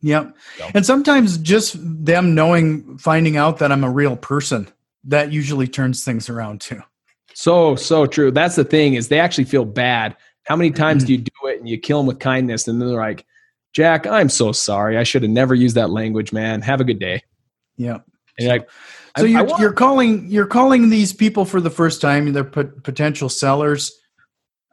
Yep. 0.02 0.36
So. 0.58 0.68
And 0.74 0.86
sometimes 0.86 1.38
just 1.38 1.76
them 1.80 2.34
knowing, 2.34 2.98
finding 2.98 3.38
out 3.38 3.60
that 3.60 3.72
I'm 3.72 3.84
a 3.84 3.90
real 3.90 4.16
person, 4.16 4.68
that 5.04 5.32
usually 5.32 5.68
turns 5.68 6.04
things 6.04 6.30
around 6.30 6.62
too. 6.62 6.82
So, 7.34 7.76
so 7.76 8.06
true. 8.06 8.32
That's 8.32 8.56
the 8.56 8.64
thing 8.64 8.96
is 8.96 9.08
they 9.08 9.20
actually 9.20 9.46
feel 9.46 9.66
bad. 9.66 10.16
How 10.44 10.56
many 10.56 10.72
times 10.72 11.04
do 11.04 11.14
you 11.14 11.20
do 11.20 11.48
it 11.48 11.60
and 11.60 11.70
you 11.70 11.78
kill 11.78 12.00
them 12.00 12.08
with 12.08 12.20
kindness 12.20 12.68
and 12.68 12.82
then 12.82 12.90
they're 12.90 12.98
like, 12.98 13.26
Jack, 13.74 14.06
I'm 14.06 14.28
so 14.28 14.52
sorry. 14.52 14.98
I 14.98 15.04
should 15.04 15.22
have 15.22 15.32
never 15.32 15.56
used 15.56 15.76
that 15.76 15.92
language, 15.92 16.34
man. 16.34 16.62
Have 16.62 16.82
a 16.82 16.84
good 16.84 17.00
day. 17.00 17.24
Yep. 17.78 18.06
And 18.38 18.48
you're 18.48 18.58
like, 18.58 18.70
So 19.18 19.24
I- 19.26 19.28
I 19.28 19.30
you're, 19.32 19.44
want- 19.46 19.62
you're 19.62 19.74
calling 19.74 20.28
you're 20.30 20.46
calling 20.48 20.90
these 20.90 21.14
people 21.14 21.46
for 21.46 21.60
the 21.62 21.70
first 21.70 22.02
time. 22.02 22.32
They're 22.34 22.44
pot- 22.44 22.84
potential 22.84 23.30
sellers. 23.30 23.92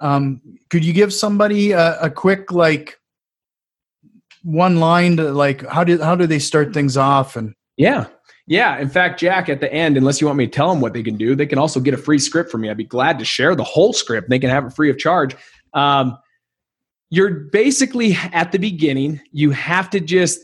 Um, 0.01 0.41
could 0.71 0.85
you 0.85 0.93
give 0.93 1.13
somebody 1.13 1.73
a, 1.73 1.99
a 2.01 2.11
quick 2.11 2.53
like 2.53 2.99
one 4.45 4.79
line 4.79 5.17
to 5.17 5.33
like 5.33 5.67
how 5.67 5.83
do 5.85 6.01
how 6.01 6.15
do 6.15 6.27
they 6.27 6.39
start 6.39 6.73
things 6.73 6.97
off 6.97 7.37
and 7.37 7.55
Yeah. 7.77 8.07
Yeah. 8.47 8.79
In 8.79 8.89
fact, 8.89 9.21
Jack, 9.21 9.49
at 9.51 9.61
the 9.61 9.71
end, 9.71 9.97
unless 9.99 10.21
you 10.23 10.27
want 10.27 10.39
me 10.39 10.47
to 10.47 10.51
tell 10.53 10.71
them 10.71 10.81
what 10.81 10.95
they 10.95 11.03
can 11.03 11.17
do, 11.19 11.35
they 11.35 11.45
can 11.45 11.59
also 11.59 11.81
get 11.81 11.93
a 11.93 11.99
free 11.99 12.19
script 12.19 12.51
from 12.51 12.63
me. 12.63 12.71
I'd 12.71 12.79
be 12.79 12.85
glad 12.85 13.19
to 13.19 13.25
share 13.25 13.55
the 13.55 13.65
whole 13.65 13.93
script. 13.93 14.31
They 14.31 14.39
can 14.39 14.49
have 14.49 14.65
it 14.65 14.73
free 14.73 14.89
of 14.89 14.97
charge. 14.99 15.37
Um, 15.75 16.17
you're 17.11 17.31
basically 17.31 18.17
at 18.33 18.53
the 18.53 18.59
beginning, 18.59 19.21
you 19.33 19.51
have 19.51 19.91
to 19.91 20.01
just 20.01 20.41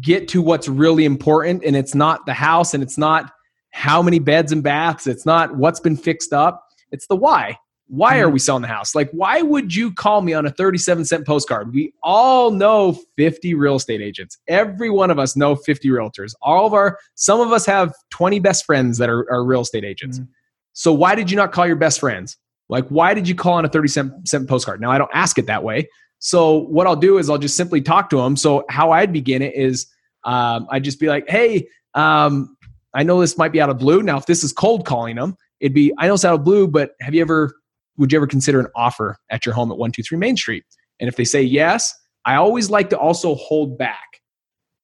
get 0.00 0.28
to 0.28 0.42
what's 0.42 0.68
really 0.68 1.04
important. 1.04 1.64
And 1.64 1.76
it's 1.76 1.94
not 1.94 2.26
the 2.26 2.34
house 2.34 2.74
and 2.74 2.82
it's 2.82 2.98
not 2.98 3.32
how 3.70 4.02
many 4.02 4.18
beds 4.18 4.52
and 4.52 4.62
baths, 4.62 5.06
it's 5.06 5.26
not 5.26 5.56
what's 5.56 5.80
been 5.80 5.96
fixed 5.96 6.32
up, 6.32 6.64
it's 6.90 7.06
the 7.06 7.16
why. 7.16 7.58
Why 7.88 8.18
are 8.18 8.28
Mhm. 8.28 8.32
we 8.32 8.38
selling 8.40 8.62
the 8.62 8.68
house? 8.68 8.94
Like, 8.96 9.10
why 9.12 9.42
would 9.42 9.72
you 9.74 9.92
call 9.92 10.20
me 10.22 10.32
on 10.32 10.44
a 10.44 10.50
37 10.50 11.04
cent 11.04 11.24
postcard? 11.24 11.72
We 11.72 11.92
all 12.02 12.50
know 12.50 12.98
50 13.16 13.54
real 13.54 13.76
estate 13.76 14.00
agents. 14.00 14.38
Every 14.48 14.90
one 14.90 15.10
of 15.10 15.18
us 15.20 15.36
know 15.36 15.54
50 15.54 15.88
realtors. 15.90 16.32
All 16.42 16.66
of 16.66 16.74
our, 16.74 16.98
some 17.14 17.40
of 17.40 17.52
us 17.52 17.64
have 17.66 17.92
20 18.10 18.40
best 18.40 18.64
friends 18.64 18.98
that 18.98 19.08
are, 19.08 19.30
are 19.30 19.44
real 19.44 19.60
estate 19.60 19.84
agents. 19.84 20.18
Mhm. 20.18 20.28
So 20.72 20.92
why 20.92 21.14
did 21.14 21.30
you 21.30 21.36
not 21.36 21.52
call 21.52 21.66
your 21.66 21.76
best 21.76 22.00
friends? 22.00 22.36
Like, 22.68 22.88
why 22.88 23.14
did 23.14 23.28
you 23.28 23.36
call 23.36 23.54
on 23.54 23.64
a 23.64 23.68
30 23.68 23.88
cent, 23.88 24.26
cent 24.28 24.48
postcard? 24.48 24.80
Now, 24.80 24.90
I 24.90 24.98
don't 24.98 25.10
ask 25.14 25.38
it 25.38 25.46
that 25.46 25.62
way. 25.62 25.88
So 26.26 26.56
what 26.56 26.88
I'll 26.88 26.96
do 26.96 27.18
is 27.18 27.30
I'll 27.30 27.38
just 27.38 27.56
simply 27.56 27.80
talk 27.80 28.10
to 28.10 28.16
them. 28.16 28.34
So 28.34 28.64
how 28.68 28.90
I'd 28.90 29.12
begin 29.12 29.42
it 29.42 29.54
is 29.54 29.86
um, 30.24 30.66
I'd 30.72 30.82
just 30.82 30.98
be 30.98 31.06
like, 31.06 31.28
hey, 31.28 31.68
um, 31.94 32.56
I 32.92 33.04
know 33.04 33.20
this 33.20 33.38
might 33.38 33.52
be 33.52 33.60
out 33.60 33.70
of 33.70 33.78
blue. 33.78 34.02
Now, 34.02 34.16
if 34.16 34.26
this 34.26 34.42
is 34.42 34.52
cold 34.52 34.84
calling 34.84 35.14
them, 35.14 35.36
it'd 35.60 35.72
be, 35.72 35.92
I 35.98 36.08
know 36.08 36.14
it's 36.14 36.24
out 36.24 36.34
of 36.34 36.42
blue, 36.42 36.66
but 36.66 36.96
have 37.00 37.14
you 37.14 37.20
ever, 37.20 37.54
would 37.96 38.10
you 38.10 38.18
ever 38.18 38.26
consider 38.26 38.58
an 38.58 38.66
offer 38.74 39.16
at 39.30 39.46
your 39.46 39.54
home 39.54 39.70
at 39.70 39.78
123 39.78 40.18
Main 40.18 40.36
Street? 40.36 40.64
And 40.98 41.06
if 41.06 41.14
they 41.14 41.22
say 41.22 41.42
yes, 41.42 41.94
I 42.24 42.34
always 42.34 42.70
like 42.70 42.90
to 42.90 42.98
also 42.98 43.36
hold 43.36 43.78
back. 43.78 44.20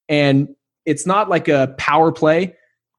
And 0.08 0.46
it's 0.86 1.06
not 1.06 1.28
like 1.28 1.48
a 1.48 1.74
power 1.76 2.12
play, 2.12 2.54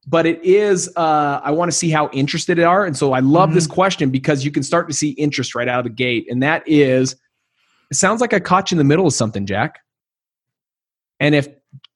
but 0.06 0.26
it 0.26 0.44
is, 0.44 0.92
uh, 0.98 1.40
I 1.42 1.52
want 1.52 1.72
to 1.72 1.78
see 1.78 1.92
how 1.92 2.10
interested 2.10 2.58
they 2.58 2.66
are. 2.66 2.84
And 2.84 2.98
so 2.98 3.14
I 3.14 3.22
love 3.22 3.54
this 3.54 3.68
question 3.68 4.10
because 4.10 4.44
you 4.44 4.52
can 4.52 4.64
start 4.64 4.90
to 4.90 4.94
see 4.94 5.12
interest 5.12 5.56
right 5.56 5.70
out 5.70 5.80
of 5.80 5.86
the 5.86 5.92
gate. 5.92 6.26
And 6.30 6.44
that 6.44 6.68
is, 6.68 7.16
it 7.94 7.98
sounds 7.98 8.22
like 8.22 8.34
I 8.34 8.40
caught 8.40 8.72
you 8.72 8.76
in 8.76 8.80
the 8.80 8.84
middle 8.84 9.06
of 9.06 9.14
something, 9.14 9.46
Jack. 9.46 9.80
And 11.20 11.36
if 11.36 11.48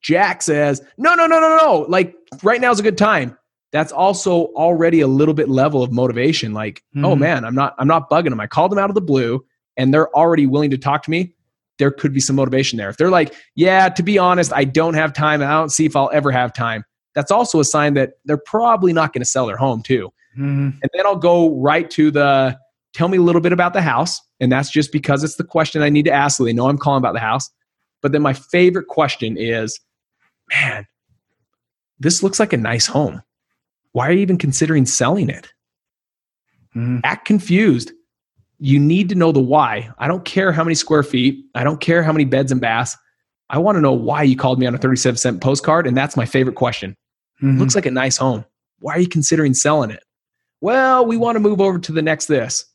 Jack 0.02 0.44
says, 0.44 0.80
no, 1.00 1.16
no, 1.16 1.26
no, 1.26 1.40
no, 1.40 1.58
no, 1.58 1.86
like 1.90 2.16
right 2.44 2.62
now 2.62 2.70
is 2.72 2.80
a 2.80 2.84
good 2.84 3.00
time. 3.00 3.36
That's 3.72 3.92
also 3.92 4.46
already 4.54 5.02
a 5.02 5.08
little 5.08 5.34
bit 5.34 5.50
level 5.50 5.82
of 5.82 5.92
motivation. 5.92 6.54
Like, 6.54 6.84
oh 6.98 7.16
Mhm. 7.16 7.20
man, 7.20 7.46
I'm 7.46 7.56
not, 7.56 7.74
I'm 7.80 7.88
not 7.88 8.10
bugging 8.12 8.30
them. 8.30 8.40
I 8.40 8.46
called 8.46 8.72
them 8.72 8.78
out 8.78 8.90
of 8.90 8.96
the 8.96 9.02
blue 9.02 9.44
and 9.76 9.92
they're 9.94 10.16
already 10.16 10.46
willing 10.46 10.70
to 10.70 10.78
talk 10.78 11.02
to 11.04 11.10
me. 11.12 11.34
There 11.80 11.90
could 11.92 12.14
be 12.14 12.20
some 12.20 12.36
motivation 12.36 12.78
there. 12.78 12.90
If 12.90 12.98
they're 12.98 13.10
like, 13.10 13.34
yeah, 13.56 13.90
to 13.90 14.04
be 14.04 14.20
honest, 14.20 14.54
I 14.54 14.66
don't 14.66 14.94
have 14.94 15.14
time. 15.14 15.42
and 15.42 15.52
I 15.52 15.56
don't 15.58 15.72
see 15.72 15.86
if 15.86 15.96
I'll 15.96 16.12
ever 16.14 16.32
have 16.32 16.54
time. 16.54 16.86
That's 17.16 17.32
also 17.32 17.60
a 17.60 17.66
sign 17.66 17.96
that 17.96 18.14
they're 18.26 18.38
probably 18.38 18.94
not 18.94 19.14
going 19.14 19.22
to 19.24 19.26
sell 19.30 19.48
their 19.48 19.58
home 19.58 19.82
too. 19.82 20.12
Mhm. 20.38 20.80
And 20.82 20.90
then 20.94 21.06
I'll 21.08 21.16
go 21.16 21.56
right 21.60 21.90
to 21.92 22.12
the 22.12 22.58
tell 22.98 23.08
me 23.08 23.18
a 23.18 23.22
little 23.22 23.42
bit 23.42 23.54
about 23.54 23.74
the 23.74 23.82
house. 23.82 24.20
And 24.40 24.52
that's 24.52 24.72
just 24.72 24.92
because 24.92 25.24
it's 25.24 25.36
the 25.36 25.44
question 25.44 25.84
I 25.84 25.90
need 25.90 26.06
to 26.06 26.12
ask 26.12 26.38
so 26.38 26.44
they 26.44 26.54
know 26.54 26.68
I'm 26.68 26.78
calling 26.78 26.98
about 26.98 27.14
the 27.14 27.20
house. 27.20 27.50
But 28.02 28.12
then 28.12 28.24
my 28.24 28.34
favorite 28.34 28.88
question 28.88 29.38
is, 29.38 29.80
man, 30.50 30.88
this 32.00 32.24
looks 32.24 32.40
like 32.40 32.54
a 32.54 32.58
nice 32.58 32.88
home. 32.88 33.22
Why 33.92 34.08
are 34.08 34.12
you 34.12 34.20
even 34.20 34.38
considering 34.38 34.86
selling 34.86 35.30
it? 35.30 35.52
Mhm. 36.76 37.02
Act 37.04 37.26
confused. 37.26 37.92
You 38.60 38.80
need 38.80 39.10
to 39.10 39.16
know 39.16 39.32
the 39.32 39.40
why. 39.40 39.92
I 40.00 40.08
don't 40.08 40.26
care 40.26 40.52
how 40.52 40.64
many 40.64 40.76
square 40.76 41.04
feet. 41.04 41.46
I 41.54 41.64
don't 41.64 41.80
care 41.80 42.02
how 42.02 42.12
many 42.12 42.26
beds 42.26 42.52
and 42.52 42.60
baths. 42.60 42.98
I 43.50 43.60
want 43.60 43.76
to 43.76 43.82
know 43.82 43.94
why 43.94 44.24
you 44.24 44.36
called 44.36 44.60
me 44.60 44.66
on 44.66 44.76
a 44.76 44.78
37 44.78 45.18
cent 45.18 45.42
postcard. 45.42 45.86
And 45.88 45.96
that's 45.96 46.18
my 46.18 46.26
favorite 46.26 46.56
question. 46.56 46.96
Mhm. 47.42 47.60
Looks 47.60 47.76
like 47.76 47.86
a 47.86 47.92
nice 47.92 48.18
home. 48.18 48.44
Why 48.80 48.96
are 48.96 49.00
you 49.00 49.08
considering 49.08 49.54
selling 49.54 49.92
it? 49.92 50.04
Well, 50.62 51.06
we 51.06 51.18
want 51.18 51.36
to 51.36 51.40
move 51.40 51.62
over 51.62 51.78
to 51.78 51.92
the 51.92 52.02
next 52.02 52.26
this. 52.26 52.66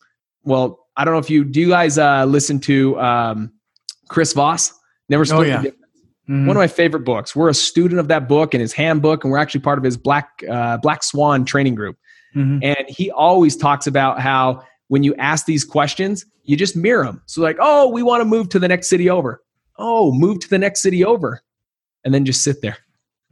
Well, 0.44 0.78
I 0.96 1.04
don't 1.04 1.14
know 1.14 1.18
if 1.20 1.30
you 1.30 1.44
do 1.44 1.60
you 1.60 1.68
guys 1.68 1.98
uh, 1.98 2.24
listen 2.24 2.58
to 2.60 2.98
um, 3.00 3.52
Chris 4.08 4.32
Voss? 4.32 4.72
Never 5.08 5.24
split 5.24 5.40
Oh, 5.40 5.42
the 5.44 5.48
yeah. 5.48 5.56
difference. 5.62 5.78
Mhm. 6.28 6.46
One 6.46 6.56
of 6.56 6.60
my 6.60 6.68
favorite 6.68 7.04
books. 7.04 7.34
We're 7.34 7.48
a 7.48 7.54
student 7.54 7.98
of 7.98 8.08
that 8.08 8.28
book 8.28 8.54
and 8.54 8.60
his 8.60 8.72
handbook, 8.72 9.24
and 9.24 9.30
we're 9.32 9.38
actually 9.38 9.60
part 9.62 9.78
of 9.78 9.84
his 9.84 9.96
Black 9.96 10.28
uh, 10.48 10.76
Black 10.78 11.02
Swan 11.02 11.44
training 11.44 11.74
group. 11.74 11.96
Mhm. 12.36 12.60
And 12.62 12.84
he 12.88 13.10
always 13.10 13.56
talks 13.56 13.86
about 13.86 14.20
how 14.20 14.62
when 14.88 15.02
you 15.02 15.14
ask 15.16 15.46
these 15.46 15.64
questions, 15.64 16.24
you 16.44 16.56
just 16.56 16.76
mirror 16.76 17.04
them. 17.04 17.22
So, 17.26 17.40
like, 17.42 17.56
oh, 17.60 17.88
we 17.88 18.02
want 18.02 18.20
to 18.20 18.24
move 18.24 18.48
to 18.50 18.58
the 18.58 18.68
next 18.68 18.88
city 18.88 19.08
over. 19.10 19.42
Oh, 19.78 20.12
move 20.12 20.38
to 20.40 20.48
the 20.48 20.58
next 20.58 20.82
city 20.82 21.04
over. 21.04 21.40
And 22.04 22.12
then 22.14 22.24
just 22.24 22.42
sit 22.42 22.62
there. 22.62 22.76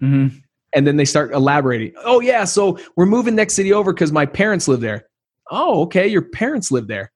Mhm. 0.02 0.43
And 0.73 0.87
then 0.87 0.97
they 0.97 1.05
start 1.05 1.33
elaborating. 1.33 1.93
Oh, 2.05 2.21
yeah. 2.21 2.45
So 2.45 2.79
we're 2.97 3.07
moving 3.07 3.35
next 3.35 3.55
city 3.55 3.73
over 3.73 3.93
because 3.93 4.12
my 4.12 4.26
parents 4.26 4.69
live 4.69 4.81
there. 4.81 5.07
Oh, 5.50 5.83
okay. 5.83 6.07
Your 6.09 6.23
parents 6.23 6.71
live 6.71 6.87
there. 6.87 7.12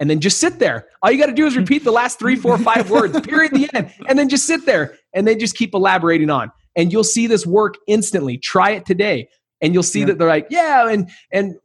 And 0.00 0.08
then 0.08 0.20
just 0.20 0.38
sit 0.38 0.58
there. 0.58 0.86
All 1.02 1.10
you 1.10 1.18
got 1.18 1.26
to 1.26 1.32
do 1.32 1.46
is 1.46 1.56
repeat 1.56 1.82
the 1.84 1.90
last 1.92 2.18
three, 2.18 2.36
four, 2.36 2.56
five 2.58 2.90
words, 2.96 3.20
period, 3.22 3.52
the 3.52 3.68
end. 3.74 3.92
And 4.08 4.18
then 4.18 4.28
just 4.28 4.46
sit 4.46 4.64
there 4.66 4.96
and 5.12 5.26
they 5.26 5.34
just 5.34 5.56
keep 5.56 5.74
elaborating 5.74 6.30
on. 6.30 6.52
And 6.76 6.92
you'll 6.92 7.02
see 7.04 7.26
this 7.26 7.44
work 7.46 7.74
instantly. 7.88 8.38
Try 8.38 8.70
it 8.72 8.86
today. 8.86 9.28
and 9.60 9.74
you'll 9.74 9.82
see 9.82 10.00
Yeah. 10.00 10.06
that 10.06 10.18
they're 10.18 10.28
like, 10.28 10.46
yeah, 10.50 10.88
and 10.88 11.10
and 11.32 11.56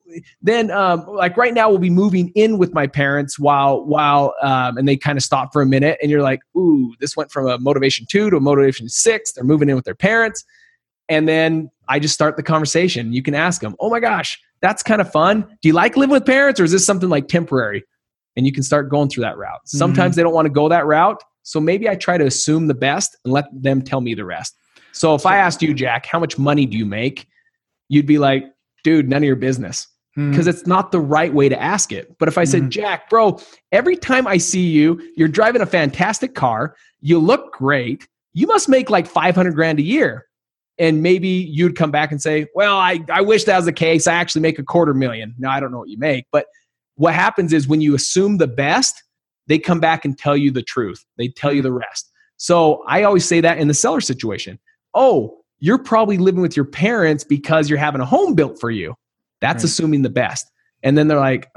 then 0.41 0.71
um, 0.71 1.05
like 1.07 1.37
right 1.37 1.53
now 1.53 1.69
we'll 1.69 1.77
be 1.77 1.91
moving 1.91 2.31
in 2.33 2.57
with 2.57 2.73
my 2.73 2.87
parents 2.87 3.37
while 3.37 3.85
while 3.85 4.33
um, 4.41 4.77
and 4.77 4.87
they 4.87 4.97
kind 4.97 5.15
of 5.15 5.23
stop 5.23 5.53
for 5.53 5.61
a 5.61 5.65
minute, 5.67 5.99
and 6.01 6.09
you're 6.09 6.23
like, 6.23 6.39
ooh, 6.57 6.91
this 6.99 7.15
went 7.15 7.31
from 7.31 7.47
a 7.47 7.59
motivation 7.59 8.07
two 8.09 8.31
to 8.31 8.37
a 8.37 8.39
motivation 8.39 8.89
six. 8.89 9.33
They're 9.33 9.43
moving 9.43 9.69
in 9.69 9.75
with 9.75 9.85
their 9.85 9.93
parents, 9.93 10.43
and 11.07 11.27
then 11.27 11.69
I 11.87 11.99
just 11.99 12.15
start 12.15 12.35
the 12.35 12.41
conversation. 12.41 13.13
You 13.13 13.21
can 13.21 13.35
ask 13.35 13.61
them, 13.61 13.75
oh 13.79 13.91
my 13.91 13.99
gosh, 13.99 14.39
that's 14.63 14.81
kind 14.81 14.99
of 15.01 15.11
fun. 15.11 15.41
Do 15.61 15.67
you 15.67 15.73
like 15.73 15.95
living 15.95 16.13
with 16.13 16.25
parents, 16.25 16.59
or 16.59 16.63
is 16.63 16.71
this 16.71 16.83
something 16.85 17.09
like 17.09 17.27
temporary? 17.27 17.83
And 18.35 18.47
you 18.47 18.51
can 18.51 18.63
start 18.63 18.89
going 18.89 19.09
through 19.09 19.21
that 19.25 19.37
route. 19.37 19.59
Sometimes 19.65 20.15
they 20.15 20.23
don't 20.23 20.33
want 20.33 20.47
to 20.47 20.51
go 20.51 20.67
that 20.69 20.87
route, 20.87 21.21
so 21.43 21.59
maybe 21.59 21.87
I 21.87 21.95
try 21.95 22.17
to 22.17 22.25
assume 22.25 22.65
the 22.65 22.73
best 22.73 23.15
and 23.23 23.31
let 23.31 23.45
them 23.53 23.83
tell 23.83 24.01
me 24.01 24.15
the 24.15 24.25
rest. 24.25 24.55
So 24.93 25.13
if 25.13 25.25
I 25.27 25.37
asked 25.37 25.61
you, 25.61 25.73
Jack, 25.75 26.07
how 26.07 26.19
much 26.19 26.39
money 26.39 26.65
do 26.65 26.75
you 26.77 26.85
make? 26.85 27.27
You'd 27.89 28.07
be 28.07 28.17
like, 28.17 28.45
dude, 28.83 29.09
none 29.09 29.17
of 29.21 29.27
your 29.27 29.35
business 29.35 29.87
because 30.15 30.45
it's 30.45 30.67
not 30.67 30.91
the 30.91 30.99
right 30.99 31.33
way 31.33 31.49
to 31.49 31.59
ask 31.59 31.91
it. 31.91 32.15
But 32.19 32.27
if 32.27 32.37
I 32.37 32.43
said, 32.43 32.63
Mhm. 32.63 32.69
Jack, 32.69 33.09
bro, 33.09 33.39
every 33.71 33.95
time 33.95 34.27
I 34.27 34.37
see 34.37 34.61
you, 34.67 35.01
you're 35.17 35.27
driving 35.27 35.61
a 35.63 35.65
fantastic 35.65 36.35
car, 36.35 36.75
you 37.01 37.17
look 37.17 37.51
great, 37.53 38.07
you 38.33 38.45
must 38.45 38.69
make 38.69 38.91
like 38.91 39.07
500 39.07 39.55
grand 39.55 39.79
a 39.79 39.83
year. 39.83 40.27
And 40.79 41.03
maybe 41.03 41.27
you'd 41.27 41.75
come 41.75 41.91
back 41.91 42.11
and 42.11 42.21
say, 42.21 42.47
well, 42.55 42.77
I, 42.77 42.99
I 43.11 43.21
wish 43.21 43.43
that 43.43 43.55
was 43.57 43.65
the 43.65 43.73
case. 43.73 44.07
I 44.07 44.13
actually 44.13 44.41
make 44.41 44.57
a 44.57 44.63
quarter 44.63 44.93
million. 44.93 45.35
Now, 45.37 45.51
I 45.51 45.59
don't 45.59 45.71
know 45.71 45.77
what 45.79 45.89
you 45.89 45.97
make. 45.99 46.25
But 46.31 46.47
what 46.95 47.13
happens 47.13 47.53
is 47.53 47.67
when 47.67 47.79
you 47.81 47.93
assume 47.95 48.37
the 48.37 48.47
best, 48.47 49.01
they 49.47 49.59
come 49.59 49.79
back 49.79 50.03
and 50.05 50.17
tell 50.17 50.35
you 50.35 50.49
the 50.51 50.63
truth. 50.63 51.03
They 51.17 51.27
tell 51.27 51.53
you 51.53 51.61
the 51.61 51.71
rest. 51.71 52.09
So 52.37 52.83
I 52.87 53.03
always 53.03 53.25
say 53.25 53.39
that 53.41 53.59
in 53.59 53.67
the 53.67 53.73
seller 53.73 54.01
situation. 54.01 54.57
Oh, 54.95 55.37
you're 55.59 55.77
probably 55.77 56.17
living 56.17 56.41
with 56.41 56.55
your 56.55 56.65
parents 56.65 57.23
because 57.23 57.69
you're 57.69 57.79
having 57.79 58.01
a 58.01 58.05
home 58.05 58.33
built 58.35 58.59
for 58.59 58.71
you. 58.71 58.95
That's 59.41 59.63
Right. 59.63 59.69
assuming 59.69 60.01
the 60.01 60.09
best. 60.09 60.49
And 60.81 60.97
then 60.97 61.07
they're 61.07 61.19
like, 61.19 61.49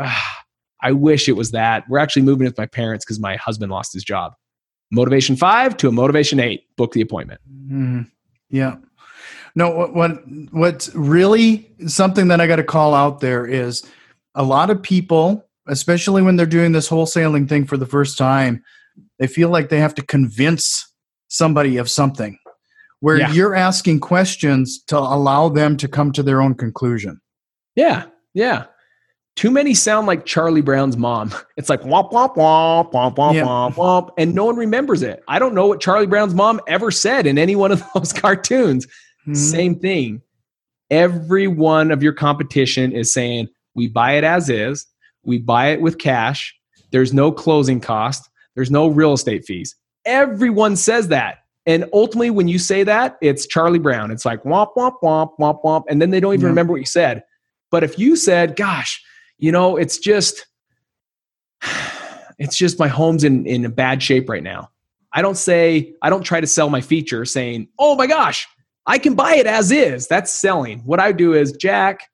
I 0.83 0.93
wish 0.93 1.29
it 1.29 1.33
was 1.33 1.53
that. 1.53 1.85
We're 1.89 1.99
actually 1.99 2.23
moving 2.23 2.45
with 2.45 2.59
my 2.59 2.67
parents 2.67 3.05
because 3.05 3.19
my 3.19 3.37
husband 3.37 3.73
lost 3.73 3.93
his 3.93 4.05
job. 4.05 4.33
Motivation 4.93 5.37
five 5.37 5.77
to 5.79 5.89
a 5.89 5.93
motivation 5.93 6.39
eight. 6.39 6.65
Book 6.77 6.93
the 6.93 7.01
appointment. 7.01 7.41
Mhm. 7.69 8.11
Yeah. 8.51 8.77
No, 9.57 9.71
what, 9.71 9.95
what 9.95 10.23
what's 10.53 10.95
really 10.95 11.69
something 11.87 12.29
that 12.29 12.41
I 12.41 12.47
got 12.47 12.57
to 12.57 12.63
call 12.65 12.95
out 12.95 13.21
there 13.21 13.47
is 13.47 13.85
a 14.35 14.43
lot 14.45 14.69
of 14.71 14.83
people, 14.83 15.45
especially 15.67 16.21
when 16.23 16.37
they're 16.37 16.47
doing 16.47 16.73
this 16.73 16.89
wholesaling 16.89 17.49
thing 17.49 17.65
for 17.67 17.77
the 17.79 17.87
first 17.87 18.19
time, 18.19 18.63
they 19.19 19.27
feel 19.27 19.49
like 19.49 19.71
they 19.71 19.81
have 19.81 19.95
to 19.95 20.03
convince 20.03 20.87
somebody 21.29 21.79
of 21.79 21.91
something. 21.91 22.39
Where 23.01 23.19
Yeah. 23.19 23.33
you're 23.33 23.55
asking 23.55 24.01
questions 24.01 24.83
to 24.89 24.99
allow 24.99 25.49
them 25.49 25.77
to 25.79 25.89
come 25.89 26.13
to 26.13 26.23
their 26.23 26.41
own 26.43 26.55
conclusion. 26.55 27.21
Yeah, 27.75 28.05
yeah. 28.35 28.65
Too 29.37 29.51
many 29.51 29.75
sound 29.75 30.07
like 30.07 30.25
Charlie 30.25 30.63
Brown's 30.63 30.97
mom. 30.97 31.31
It's 31.57 31.69
like 31.71 31.81
womp 31.83 32.11
womp 32.13 32.37
womp 32.37 32.93
womp 32.93 33.17
womp 33.17 33.35
Yeah. 33.35 33.45
womp 33.45 33.75
womp, 33.75 34.11
and 34.19 34.35
no 34.35 34.45
one 34.47 34.57
remembers 34.57 35.03
it. 35.03 35.23
I 35.29 35.39
don't 35.39 35.55
know 35.55 35.67
what 35.67 35.81
Charlie 35.81 36.07
Brown's 36.07 36.35
mom 36.35 36.61
ever 36.69 36.91
said 36.91 37.27
in 37.27 37.39
any 37.39 37.57
one 37.57 37.73
of 37.73 37.83
those 37.95 38.13
cartoons. 38.13 38.87
Mhm. 39.27 39.37
Same 39.37 39.75
thing. 39.79 40.23
Every 40.91 41.47
one 41.49 41.91
of 41.91 42.03
your 42.03 42.13
competition 42.13 42.93
is 42.93 43.13
saying, 43.13 43.49
we 43.75 43.89
buy 43.89 44.13
it 44.13 44.25
as 44.25 44.49
is, 44.49 44.87
we 45.25 45.39
buy 45.39 45.69
it 45.69 45.81
with 45.81 45.99
cash, 45.99 46.55
there's 46.93 47.13
no 47.13 47.33
closing 47.33 47.81
cost, 47.81 48.29
there's 48.55 48.71
no 48.71 48.87
real 48.87 49.13
estate 49.13 49.45
fees. 49.45 49.75
Everyone 50.05 50.77
says 50.77 51.09
that. 51.09 51.39
And 51.67 51.85
ultimately, 51.93 52.31
when 52.31 52.47
you 52.47 52.61
say 52.61 52.85
that, 52.85 53.17
it's 53.21 53.45
Charlie 53.47 53.81
Brown. 53.81 54.13
It's 54.13 54.25
like 54.25 54.45
womp, 54.45 54.75
womp, 54.77 55.01
womp, 55.03 55.31
womp, 55.41 55.63
womp. 55.65 55.83
And 55.91 56.01
then 56.01 56.11
they 56.11 56.21
don't 56.21 56.33
even 56.35 56.43
Yeah. 56.45 56.49
remember 56.51 56.73
what 56.73 56.81
you 56.81 56.87
said. 56.87 57.25
But 57.73 57.83
if 57.83 57.99
you 57.99 58.15
said, 58.15 58.55
gosh, 58.55 59.03
you 59.39 59.51
know, 59.51 59.77
it's 59.77 59.99
just, 59.99 60.47
it's 62.39 62.57
just 62.57 62.79
my 62.79 62.87
home's 62.89 63.25
in, 63.25 63.47
in 63.47 63.65
a 63.65 63.69
bad 63.69 64.03
shape 64.03 64.29
right 64.29 64.43
now. 64.45 64.71
I 65.13 65.23
don't 65.23 65.37
say, 65.37 65.95
I 66.03 66.11
don't 66.11 66.23
try 66.23 66.41
to 66.41 66.47
sell 66.47 66.71
my 66.71 66.81
feature 66.81 67.25
saying, 67.25 67.69
oh 67.79 67.97
my 67.97 68.07
gosh, 68.07 68.47
I 68.87 68.99
can 68.99 69.15
buy 69.15 69.35
it 69.37 69.47
as 69.47 69.71
is. 69.73 70.07
That's 70.07 70.33
selling. 70.33 70.81
What 70.81 71.01
I 71.01 71.13
do 71.13 71.35
is, 71.35 71.53
Jack, 71.53 72.09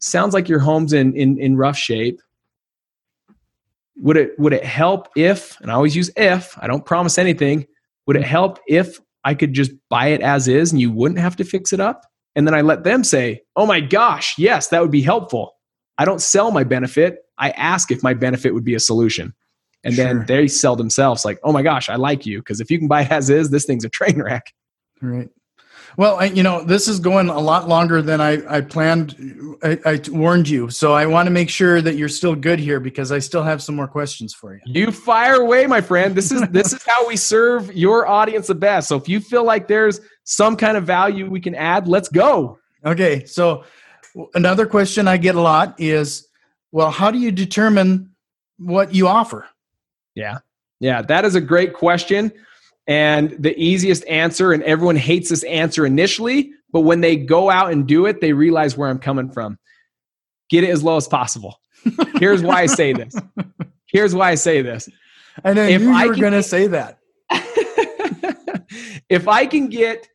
sounds 0.00 0.34
like 0.34 0.48
your 0.48 0.58
home's 0.58 0.92
in 0.92 1.14
in, 1.16 1.38
in 1.38 1.56
rough 1.56 1.76
shape. 1.76 2.20
Would 3.98 4.16
it 4.16 4.38
would 4.38 4.52
it 4.52 4.64
help 4.64 5.08
if, 5.16 5.60
and 5.60 5.70
I 5.70 5.74
always 5.74 5.94
use 5.94 6.10
if, 6.16 6.56
I 6.58 6.66
don't 6.66 6.84
promise 6.84 7.16
anything, 7.16 7.66
would 8.06 8.16
it 8.16 8.24
help 8.24 8.58
if 8.66 8.98
I 9.24 9.34
could 9.34 9.52
just 9.52 9.70
buy 9.88 10.08
it 10.08 10.20
as 10.20 10.48
is 10.48 10.72
and 10.72 10.80
you 10.80 10.90
wouldn't 10.90 11.20
have 11.20 11.36
to 11.36 11.44
fix 11.44 11.72
it 11.72 11.80
up? 11.80 12.04
And 12.34 12.46
then 12.46 12.54
I 12.54 12.62
let 12.62 12.82
them 12.82 13.04
say, 13.04 13.42
oh 13.54 13.66
my 13.66 13.80
gosh, 13.80 14.36
yes, 14.36 14.68
that 14.68 14.82
would 14.82 14.90
be 14.90 15.02
helpful. 15.02 15.52
I 15.96 16.04
don't 16.04 16.20
sell 16.20 16.50
my 16.50 16.64
benefit. 16.64 17.18
I 17.38 17.50
ask 17.50 17.92
if 17.92 18.02
my 18.02 18.14
benefit 18.14 18.52
would 18.52 18.64
be 18.64 18.74
a 18.74 18.80
solution. 18.80 19.32
And 19.84 19.94
Sure. 19.94 20.04
then 20.06 20.26
they 20.26 20.48
sell 20.48 20.74
themselves 20.74 21.24
like, 21.24 21.38
oh 21.44 21.52
my 21.52 21.62
gosh, 21.62 21.88
I 21.88 21.94
like 21.94 22.26
you. 22.26 22.38
Because 22.38 22.60
if 22.60 22.70
you 22.70 22.78
can 22.78 22.88
buy 22.88 23.02
it 23.02 23.12
as 23.12 23.30
is, 23.30 23.50
this 23.50 23.64
thing's 23.64 23.84
a 23.84 23.88
train 23.88 24.20
wreck. 24.20 24.52
Right. 25.00 25.28
Well, 25.96 26.24
you 26.26 26.42
know, 26.42 26.64
this 26.64 26.88
is 26.88 26.98
going 26.98 27.28
a 27.28 27.38
lot 27.38 27.68
longer 27.68 28.02
than 28.02 28.20
I, 28.20 28.42
I 28.48 28.60
planned. 28.60 29.14
I, 29.62 29.78
I 29.84 30.00
warned 30.10 30.48
you. 30.48 30.68
So 30.70 30.92
I 30.92 31.06
want 31.06 31.26
to 31.26 31.30
make 31.30 31.48
sure 31.48 31.80
that 31.80 31.96
you're 31.96 32.08
still 32.08 32.34
good 32.34 32.58
here 32.58 32.80
because 32.80 33.12
I 33.12 33.18
still 33.20 33.42
have 33.42 33.62
some 33.62 33.76
more 33.76 33.86
questions 33.86 34.34
for 34.34 34.54
you. 34.54 34.60
You 34.66 34.90
fire 34.90 35.40
away, 35.40 35.66
my 35.66 35.80
friend. 35.80 36.14
This 36.14 36.32
is 36.32 36.42
this 36.48 36.72
is 36.72 36.82
how 36.84 37.06
we 37.06 37.16
serve 37.16 37.72
your 37.74 38.08
audience 38.08 38.48
the 38.48 38.54
best. 38.54 38.88
So 38.88 38.96
if 38.96 39.08
you 39.08 39.20
feel 39.20 39.44
like 39.44 39.68
there's 39.68 40.00
some 40.24 40.56
kind 40.56 40.76
of 40.76 40.84
value 40.84 41.30
we 41.30 41.40
can 41.40 41.54
add, 41.54 41.86
let's 41.86 42.08
go. 42.08 42.58
Okay. 42.84 43.24
So 43.24 43.64
another 44.34 44.66
question 44.66 45.08
I 45.08 45.16
get 45.16 45.34
a 45.34 45.40
lot 45.40 45.78
is 45.78 46.28
well, 46.72 46.90
how 46.90 47.12
do 47.12 47.18
you 47.18 47.30
determine 47.30 48.10
what 48.58 48.94
you 48.94 49.06
offer? 49.06 49.46
Yeah. 50.14 50.38
Yeah, 50.80 51.02
that 51.02 51.24
is 51.24 51.34
a 51.34 51.40
great 51.40 51.72
question. 51.72 52.32
And 52.86 53.30
the 53.38 53.58
easiest 53.58 54.06
answer, 54.06 54.52
and 54.52 54.62
everyone 54.62 54.96
hates 54.96 55.30
this 55.30 55.42
answer 55.44 55.86
initially, 55.86 56.52
but 56.72 56.80
when 56.80 57.00
they 57.00 57.16
go 57.16 57.50
out 57.50 57.72
and 57.72 57.86
do 57.86 58.06
it, 58.06 58.20
they 58.20 58.32
realize 58.32 58.76
where 58.76 58.88
I'm 58.88 58.98
coming 58.98 59.30
from. 59.30 59.58
Get 60.50 60.64
it 60.64 60.70
as 60.70 60.82
low 60.82 60.96
as 60.96 61.08
possible. 61.08 61.60
Here's 62.18 62.42
why 62.42 62.62
I 62.62 62.66
say 62.66 62.92
this. 62.92 63.14
Here's 63.86 64.14
why 64.14 64.30
I 64.30 64.34
say 64.34 64.60
this. 64.60 64.88
I 65.44 65.52
know 65.54 65.62
If 65.62 65.82
you 65.82 65.92
I 65.92 66.06
were 66.06 66.16
going 66.16 66.32
to 66.32 66.42
say 66.42 66.66
that. 66.68 66.98
if 69.08 69.28
I 69.28 69.46
can 69.46 69.68
get 69.68 70.08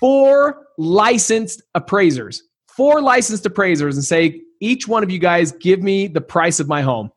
four 0.00 0.66
licensed 0.78 1.62
appraisers, 1.74 2.42
four 2.68 3.02
licensed 3.02 3.44
appraisers, 3.46 3.96
and 3.96 4.04
say, 4.04 4.40
each 4.60 4.88
one 4.88 5.02
of 5.02 5.10
you 5.10 5.18
guys 5.18 5.52
give 5.52 5.82
me 5.82 6.06
the 6.06 6.20
price 6.20 6.60
of 6.60 6.68
my 6.68 6.82
home, 6.82 7.10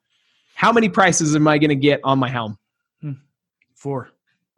how 0.55 0.71
many 0.71 0.89
prices 0.89 1.35
am 1.35 1.47
I 1.47 1.57
going 1.57 1.69
to 1.69 1.75
get 1.75 2.01
on 2.03 2.19
my 2.19 2.29
home? 2.29 2.57
Hmm. 3.01 3.13
Four. 3.75 4.09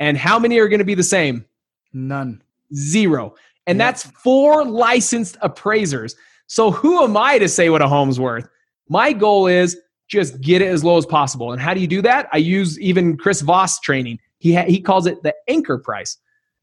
And 0.01 0.17
how 0.17 0.39
many 0.39 0.57
are 0.57 0.67
going 0.67 0.79
to 0.79 0.85
be 0.85 0.95
the 0.95 1.03
same? 1.03 1.45
None. 1.93 2.41
Zero. 2.73 3.35
And 3.67 3.77
Yeah. 3.77 3.85
that's 3.85 4.03
four 4.03 4.65
licensed 4.65 5.37
appraisers. 5.41 6.15
So 6.47 6.71
who 6.71 7.03
am 7.03 7.15
I 7.15 7.37
to 7.37 7.47
say 7.47 7.69
what 7.69 7.81
a 7.81 7.87
home's 7.87 8.19
worth? 8.19 8.47
My 8.89 9.13
goal 9.13 9.45
is 9.47 9.77
just 10.09 10.41
get 10.41 10.61
it 10.61 10.65
as 10.67 10.83
low 10.83 10.97
as 10.97 11.05
possible. 11.05 11.51
And 11.53 11.61
how 11.61 11.73
do 11.73 11.79
you 11.79 11.87
do 11.87 12.01
that? 12.01 12.27
I 12.33 12.37
use 12.37 12.77
even 12.81 13.15
Chris 13.15 13.41
Voss 13.41 13.79
training. 13.79 14.19
He 14.39 14.55
ha- 14.55 14.65
he 14.67 14.81
calls 14.81 15.05
it 15.05 15.21
the 15.23 15.33
anchor 15.47 15.77
price. 15.77 16.17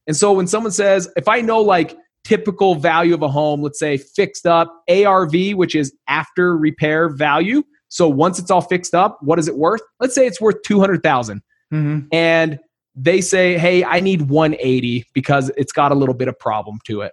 And 0.09 0.16
so 0.16 0.33
when 0.33 0.47
someone 0.49 0.73
says, 0.73 1.09
if 1.16 1.28
I 1.28 1.40
know 1.40 1.61
like 1.62 1.97
typical 2.25 2.75
value 2.75 3.14
of 3.14 3.23
a 3.23 3.28
home, 3.28 3.62
let's 3.62 3.78
say 3.78 3.97
fixed 3.97 4.47
up 4.47 4.83
ARV, 4.90 5.52
which 5.54 5.75
is 5.76 5.95
after 6.09 6.57
repair 6.57 7.09
value. 7.09 7.62
So 7.88 8.09
once 8.09 8.38
it's 8.38 8.50
all 8.50 8.61
fixed 8.62 8.95
up, 8.95 9.18
what 9.23 9.38
is 9.38 9.47
it 9.49 9.57
worth? 9.57 9.80
Let's 10.00 10.14
say 10.14 10.26
it's 10.26 10.40
worth 10.40 10.61
200,000 10.62 11.40
hmm 11.71 12.00
and 12.12 12.59
they 13.00 13.21
say, 13.21 13.59
"Hey, 13.59 13.85
I 13.85 14.00
need 14.00 14.23
180 14.23 15.07
because 15.12 15.50
it's 15.57 15.73
got 15.73 15.93
a 15.93 15.95
little 15.95 16.14
bit 16.14 16.28
of 16.28 16.38
problem 16.38 16.78
to 16.87 17.02
it." 17.02 17.12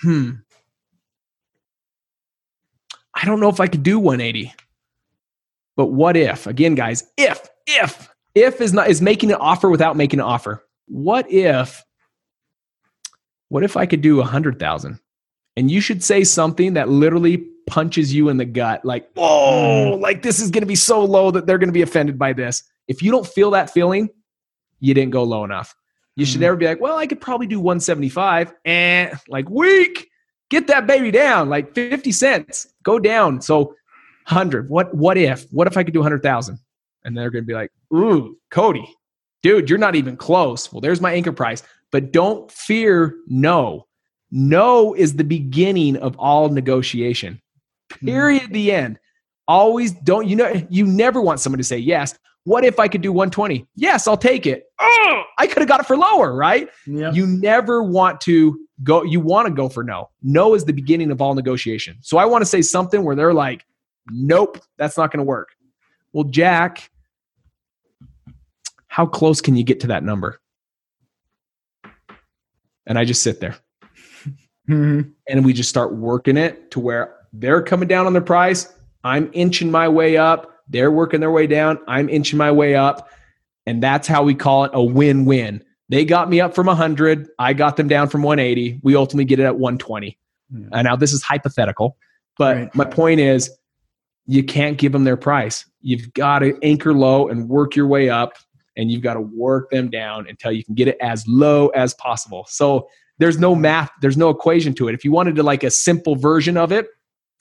Hmm. 0.00 0.30
I 3.14 3.24
don't 3.24 3.40
know 3.40 3.48
if 3.48 3.60
I 3.60 3.68
could 3.68 3.82
do 3.82 3.98
180. 3.98 4.52
But 5.76 5.86
what 5.86 6.16
if? 6.16 6.46
Again, 6.46 6.74
guys, 6.74 7.04
if 7.16 7.48
if 7.66 8.08
if 8.34 8.60
is 8.60 8.72
not 8.72 8.88
is 8.88 9.00
making 9.00 9.30
an 9.30 9.36
offer 9.36 9.70
without 9.70 9.96
making 9.96 10.20
an 10.20 10.26
offer. 10.26 10.64
What 10.86 11.30
if 11.30 11.84
what 13.48 13.62
if 13.62 13.76
I 13.76 13.86
could 13.86 14.00
do 14.00 14.16
a 14.16 14.22
100,000? 14.22 14.98
And 15.56 15.70
you 15.70 15.80
should 15.80 16.02
say 16.02 16.24
something 16.24 16.74
that 16.74 16.88
literally 16.88 17.46
punches 17.68 18.12
you 18.12 18.28
in 18.28 18.36
the 18.36 18.44
gut 18.44 18.84
like, 18.84 19.08
"Whoa, 19.14 19.96
like 20.00 20.22
this 20.22 20.40
is 20.40 20.50
going 20.50 20.62
to 20.62 20.66
be 20.66 20.74
so 20.74 21.04
low 21.04 21.30
that 21.30 21.46
they're 21.46 21.58
going 21.58 21.68
to 21.68 21.72
be 21.72 21.82
offended 21.82 22.18
by 22.18 22.32
this." 22.32 22.62
If 22.88 23.02
you 23.02 23.10
don't 23.10 23.26
feel 23.26 23.50
that 23.52 23.70
feeling, 23.70 24.10
you 24.84 24.94
didn't 24.94 25.12
go 25.12 25.22
low 25.22 25.44
enough. 25.44 25.74
You 26.16 26.24
should 26.24 26.38
Mhm. 26.38 26.42
never 26.42 26.56
be 26.56 26.66
like, 26.66 26.80
well, 26.80 26.96
I 26.96 27.06
could 27.06 27.20
probably 27.20 27.46
do 27.46 27.58
175 27.58 28.52
and 28.64 29.12
like 29.28 29.48
weak. 29.48 30.08
Get 30.50 30.66
that 30.66 30.86
baby 30.86 31.10
down, 31.10 31.48
like 31.48 31.74
50 31.74 32.12
cents. 32.12 32.66
Go 32.82 32.98
down. 32.98 33.40
So 33.40 33.74
100. 34.26 34.68
What 34.68 34.94
what 34.94 35.16
if? 35.16 35.46
What 35.50 35.66
if 35.66 35.76
I 35.76 35.82
could 35.84 35.94
do 35.94 36.00
100,000? 36.00 36.58
And 37.04 37.16
they're 37.16 37.30
going 37.30 37.44
to 37.44 37.46
be 37.46 37.54
like, 37.54 37.70
"Ooh, 37.92 38.38
Cody, 38.50 38.88
dude, 39.42 39.68
you're 39.68 39.78
not 39.78 39.94
even 39.96 40.16
close." 40.16 40.72
Well, 40.72 40.80
there's 40.80 41.00
my 41.00 41.12
anchor 41.12 41.32
price. 41.32 41.62
But 41.90 42.12
don't 42.12 42.50
fear 42.50 43.14
no. 43.26 43.86
No 44.30 44.94
is 44.94 45.14
the 45.14 45.24
beginning 45.24 45.96
of 45.96 46.16
all 46.18 46.48
negotiation. 46.48 47.40
Period. 48.04 48.52
The 48.52 48.72
end. 48.72 48.98
Always 49.46 49.92
don't, 49.92 50.26
you 50.26 50.36
know, 50.36 50.52
you 50.70 50.86
never 50.86 51.20
want 51.20 51.38
someone 51.40 51.58
to 51.58 51.64
say 51.64 51.78
yes. 51.78 52.18
What 52.44 52.64
if 52.64 52.78
I 52.80 52.88
could 52.88 53.00
do 53.02 53.12
120? 53.12 53.66
Yes, 53.76 54.06
I'll 54.08 54.16
take 54.16 54.46
it. 54.46 54.64
Oh, 54.84 55.22
I 55.38 55.46
could 55.46 55.58
have 55.58 55.68
got 55.68 55.80
it 55.80 55.86
for 55.86 55.96
lower, 55.96 56.34
right? 56.34 56.68
Yep. 56.86 57.14
You 57.14 57.26
never 57.26 57.82
want 57.82 58.20
to 58.22 58.58
go, 58.82 59.02
you 59.02 59.20
want 59.20 59.46
to 59.48 59.52
go 59.54 59.68
for 59.68 59.82
no. 59.84 60.10
No 60.22 60.54
is 60.54 60.64
the 60.64 60.72
beginning 60.72 61.10
of 61.10 61.20
all 61.20 61.34
negotiation. 61.34 61.96
So 62.00 62.18
I 62.18 62.24
want 62.24 62.42
to 62.42 62.46
say 62.46 62.62
something 62.62 63.04
where 63.04 63.14
they're 63.16 63.34
like, 63.34 63.64
nope, 64.10 64.58
that's 64.76 64.96
not 64.96 65.10
going 65.10 65.18
to 65.18 65.24
work. 65.24 65.50
Well, 66.12 66.24
Jack, 66.24 66.90
how 68.88 69.06
close 69.06 69.40
can 69.40 69.56
you 69.56 69.64
get 69.64 69.80
to 69.80 69.86
that 69.88 70.04
number? 70.04 70.40
And 72.86 72.98
I 72.98 73.04
just 73.04 73.22
sit 73.22 73.40
there 73.40 73.56
Mhm. 74.68 75.12
and 75.28 75.44
we 75.44 75.52
just 75.52 75.68
start 75.70 75.94
working 75.94 76.36
it 76.36 76.70
to 76.72 76.80
where 76.80 77.16
they're 77.32 77.62
coming 77.62 77.88
down 77.88 78.06
on 78.06 78.12
their 78.12 78.22
price. 78.22 78.72
I'm 79.02 79.30
inching 79.32 79.70
my 79.70 79.88
way 79.88 80.16
up. 80.16 80.50
They're 80.68 80.90
working 80.92 81.20
their 81.20 81.30
way 81.30 81.46
down. 81.46 81.78
I'm 81.88 82.08
inching 82.08 82.38
my 82.38 82.50
way 82.52 82.74
up. 82.74 83.08
And 83.66 83.82
that's 83.82 84.06
how 84.06 84.22
we 84.22 84.34
call 84.34 84.64
it 84.64 84.70
a 84.74 84.82
win 84.82 85.24
win. 85.24 85.62
They 85.88 86.04
got 86.04 86.28
me 86.30 86.40
up 86.40 86.54
from 86.54 86.66
100. 86.66 87.28
I 87.38 87.52
got 87.52 87.76
them 87.76 87.88
down 87.88 88.08
from 88.08 88.22
180. 88.22 88.80
We 88.82 88.96
ultimately 88.96 89.24
get 89.24 89.38
it 89.38 89.44
at 89.44 89.56
120. 89.58 90.18
Yeah. 90.50 90.58
Hmm. 90.58 90.68
And 90.72 90.84
now 90.84 90.96
this 90.96 91.12
is 91.12 91.22
hypothetical, 91.22 91.96
but 92.38 92.56
Right. 92.56 92.74
my 92.74 92.84
point 92.84 93.20
is 93.20 93.50
you 94.26 94.42
can't 94.42 94.78
give 94.78 94.92
them 94.92 95.04
their 95.04 95.16
price. 95.16 95.64
You've 95.80 96.12
got 96.14 96.38
to 96.40 96.58
anchor 96.62 96.94
low 96.94 97.28
and 97.28 97.48
work 97.48 97.76
your 97.76 97.86
way 97.86 98.08
up, 98.08 98.34
and 98.76 98.90
you've 98.90 99.02
got 99.02 99.14
to 99.14 99.20
work 99.20 99.70
them 99.70 99.90
down 99.90 100.26
until 100.28 100.52
you 100.52 100.64
can 100.64 100.74
get 100.74 100.88
it 100.88 100.96
as 101.00 101.26
low 101.28 101.68
as 101.68 101.94
possible. 101.94 102.46
So 102.48 102.88
there's 103.18 103.38
no 103.38 103.54
math, 103.54 103.90
there's 104.00 104.16
no 104.16 104.30
equation 104.30 104.74
to 104.74 104.88
it. 104.88 104.94
If 104.94 105.04
you 105.04 105.12
wanted 105.12 105.36
to 105.36 105.42
like 105.42 105.62
a 105.62 105.70
simple 105.70 106.16
version 106.16 106.56
of 106.56 106.72
it, 106.72 106.86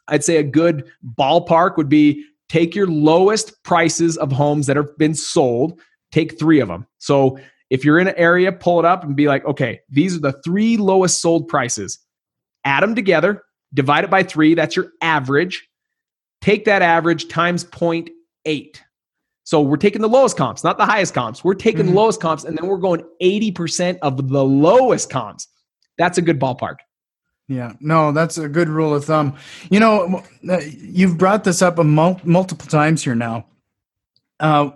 I'd 0.09 0.23
say 0.23 0.37
a 0.37 0.43
good 0.43 0.85
ballpark 1.17 1.77
would 1.77 1.89
be 1.89 2.23
take 2.49 2.75
your 2.75 2.87
lowest 2.87 3.63
prices 3.63 4.17
of 4.17 4.31
homes 4.31 4.67
that 4.67 4.75
have 4.75 4.95
been 4.97 5.15
sold, 5.15 5.79
take 6.13 6.37
three 6.39 6.59
of 6.59 6.67
them. 6.67 6.85
So 6.99 7.37
if 7.69 7.83
you're 7.83 7.97
in 7.99 8.07
an 8.07 8.13
area, 8.17 8.51
pull 8.51 8.77
it 8.79 8.85
up 8.85 9.03
and 9.03 9.15
be 9.15 9.27
like, 9.27 9.43
okay, 9.45 9.81
these 9.89 10.15
are 10.15 10.19
the 10.19 10.39
three 10.45 10.77
lowest 10.77 11.19
sold 11.21 11.47
prices. 11.47 11.97
Add 12.65 12.83
them 12.83 12.93
together, 12.95 13.41
divide 13.73 14.03
it 14.03 14.09
by 14.11 14.23
three. 14.23 14.53
That's 14.53 14.75
your 14.75 14.89
average. 15.01 15.67
Take 16.41 16.65
that 16.65 16.81
average 16.83 17.27
times 17.29 17.63
0.8. 17.65 18.77
So 19.43 19.59
we're 19.61 19.75
taking 19.77 20.01
the 20.01 20.07
lowest 20.07 20.37
comps, 20.37 20.63
not 20.63 20.77
the 20.77 20.85
highest 20.85 21.13
comps. 21.13 21.43
We're 21.43 21.55
taking 21.55 21.83
Mhm. 21.85 21.89
the 21.89 21.95
lowest 21.95 22.21
comps 22.21 22.43
and 22.45 22.57
then 22.57 22.67
we're 22.67 22.77
going 22.77 23.03
80% 23.19 23.97
of 24.01 24.29
the 24.29 24.43
lowest 24.45 25.09
comps. 25.09 25.47
That's 25.97 26.17
a 26.17 26.21
good 26.21 26.39
ballpark. 26.39 26.77
Yeah, 27.49 27.73
no, 27.81 28.11
that's 28.13 28.37
a 28.37 28.47
good 28.47 28.69
rule 28.69 28.95
of 28.95 29.03
thumb. 29.03 29.35
You 29.69 29.79
know, 29.81 30.23
uh, 30.49 30.61
you've 30.79 31.17
brought 31.17 31.43
this 31.43 31.61
up 31.61 31.77
a 31.79 31.83
mul- 31.83 32.21
multiple 32.23 32.67
times 32.67 33.03
here 33.03 33.15
now. 33.15 33.45
Uh, 34.39 34.71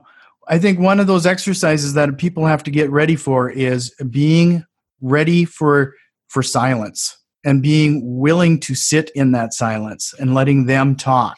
I 0.50 0.58
think 0.60 0.80
one 0.80 1.00
of 1.00 1.08
those 1.08 1.26
exercises 1.26 1.94
that 1.94 2.18
people 2.18 2.46
have 2.46 2.64
to 2.64 2.72
get 2.72 2.90
ready 2.90 3.16
for 3.16 3.50
is 3.50 3.94
being 4.10 4.64
ready 5.02 5.46
for 5.46 5.94
for 6.30 6.42
silence 6.44 7.18
and 7.46 7.62
being 7.62 8.02
willing 8.20 8.60
to 8.62 8.76
sit 8.76 9.10
in 9.16 9.32
that 9.32 9.54
silence 9.54 10.14
and 10.20 10.34
letting 10.34 10.66
them 10.66 10.96
talk. 10.96 11.38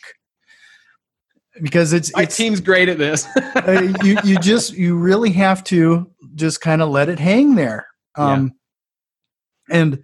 Because 1.61 1.91
it's 1.93 2.15
My 2.15 2.23
it's 2.23 2.37
team's 2.37 2.61
great 2.61 2.87
at 2.89 2.97
this. 2.97 3.25
uh, 3.55 3.91
you 4.03 4.17
you 4.23 4.37
just 4.39 4.73
you 4.73 4.97
really 4.97 5.31
have 5.31 5.63
to 5.65 6.09
just 6.35 6.61
kind 6.61 6.81
of 6.81 6.89
let 6.89 7.09
it 7.09 7.19
hang 7.19 7.55
there. 7.55 7.87
Um, 8.15 8.53
And 9.69 10.01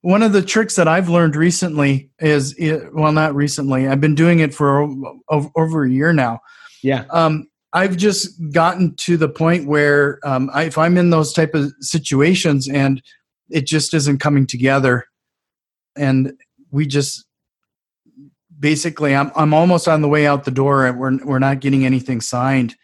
one 0.00 0.22
of 0.22 0.32
the 0.32 0.42
tricks 0.42 0.76
that 0.76 0.88
I've 0.88 1.08
learned 1.08 1.36
recently 1.36 2.10
is 2.18 2.52
it, 2.58 2.92
well, 2.94 3.12
not 3.12 3.34
recently. 3.34 3.86
I've 3.88 4.00
been 4.00 4.14
doing 4.14 4.40
it 4.40 4.52
for 4.54 4.82
o- 4.82 5.20
o- 5.30 5.50
over 5.56 5.84
a 5.84 5.90
year 5.90 6.12
now. 6.12 6.40
yeah. 6.82 7.04
Um, 7.10 7.46
I've 7.74 7.96
just 7.96 8.40
gotten 8.52 8.94
to 8.98 9.16
the 9.16 9.28
point 9.28 9.66
where 9.66 10.20
um, 10.22 10.48
I, 10.54 10.62
if 10.64 10.78
I'm 10.78 10.96
in 10.96 11.10
those 11.10 11.32
type 11.32 11.54
of 11.54 11.72
situations 11.80 12.68
and 12.68 13.02
it 13.50 13.66
just 13.66 13.92
isn't 13.92 14.18
coming 14.18 14.46
together, 14.46 15.06
and 15.96 16.32
we 16.70 16.86
just 16.86 17.26
basically 18.58 19.14
I'm 19.14 19.32
I'm 19.34 19.52
almost 19.52 19.88
on 19.88 20.02
the 20.02 20.08
way 20.08 20.26
out 20.26 20.44
the 20.44 20.50
door 20.52 20.86
and 20.86 20.98
we're 20.98 21.24
we're 21.24 21.38
not 21.40 21.60
getting 21.60 21.84
anything 21.84 22.20
signed. 22.20 22.76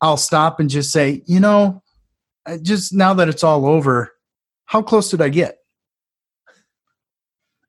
I'll 0.00 0.16
stop 0.16 0.60
and 0.60 0.68
just 0.68 0.92
say, 0.92 1.22
you 1.26 1.40
know, 1.40 1.82
just 2.62 2.92
now 2.94 3.14
that 3.14 3.28
it's 3.28 3.44
all 3.44 3.66
over, 3.66 4.12
how 4.64 4.82
close 4.82 5.10
did 5.10 5.20
I 5.20 5.28
get? 5.28 5.58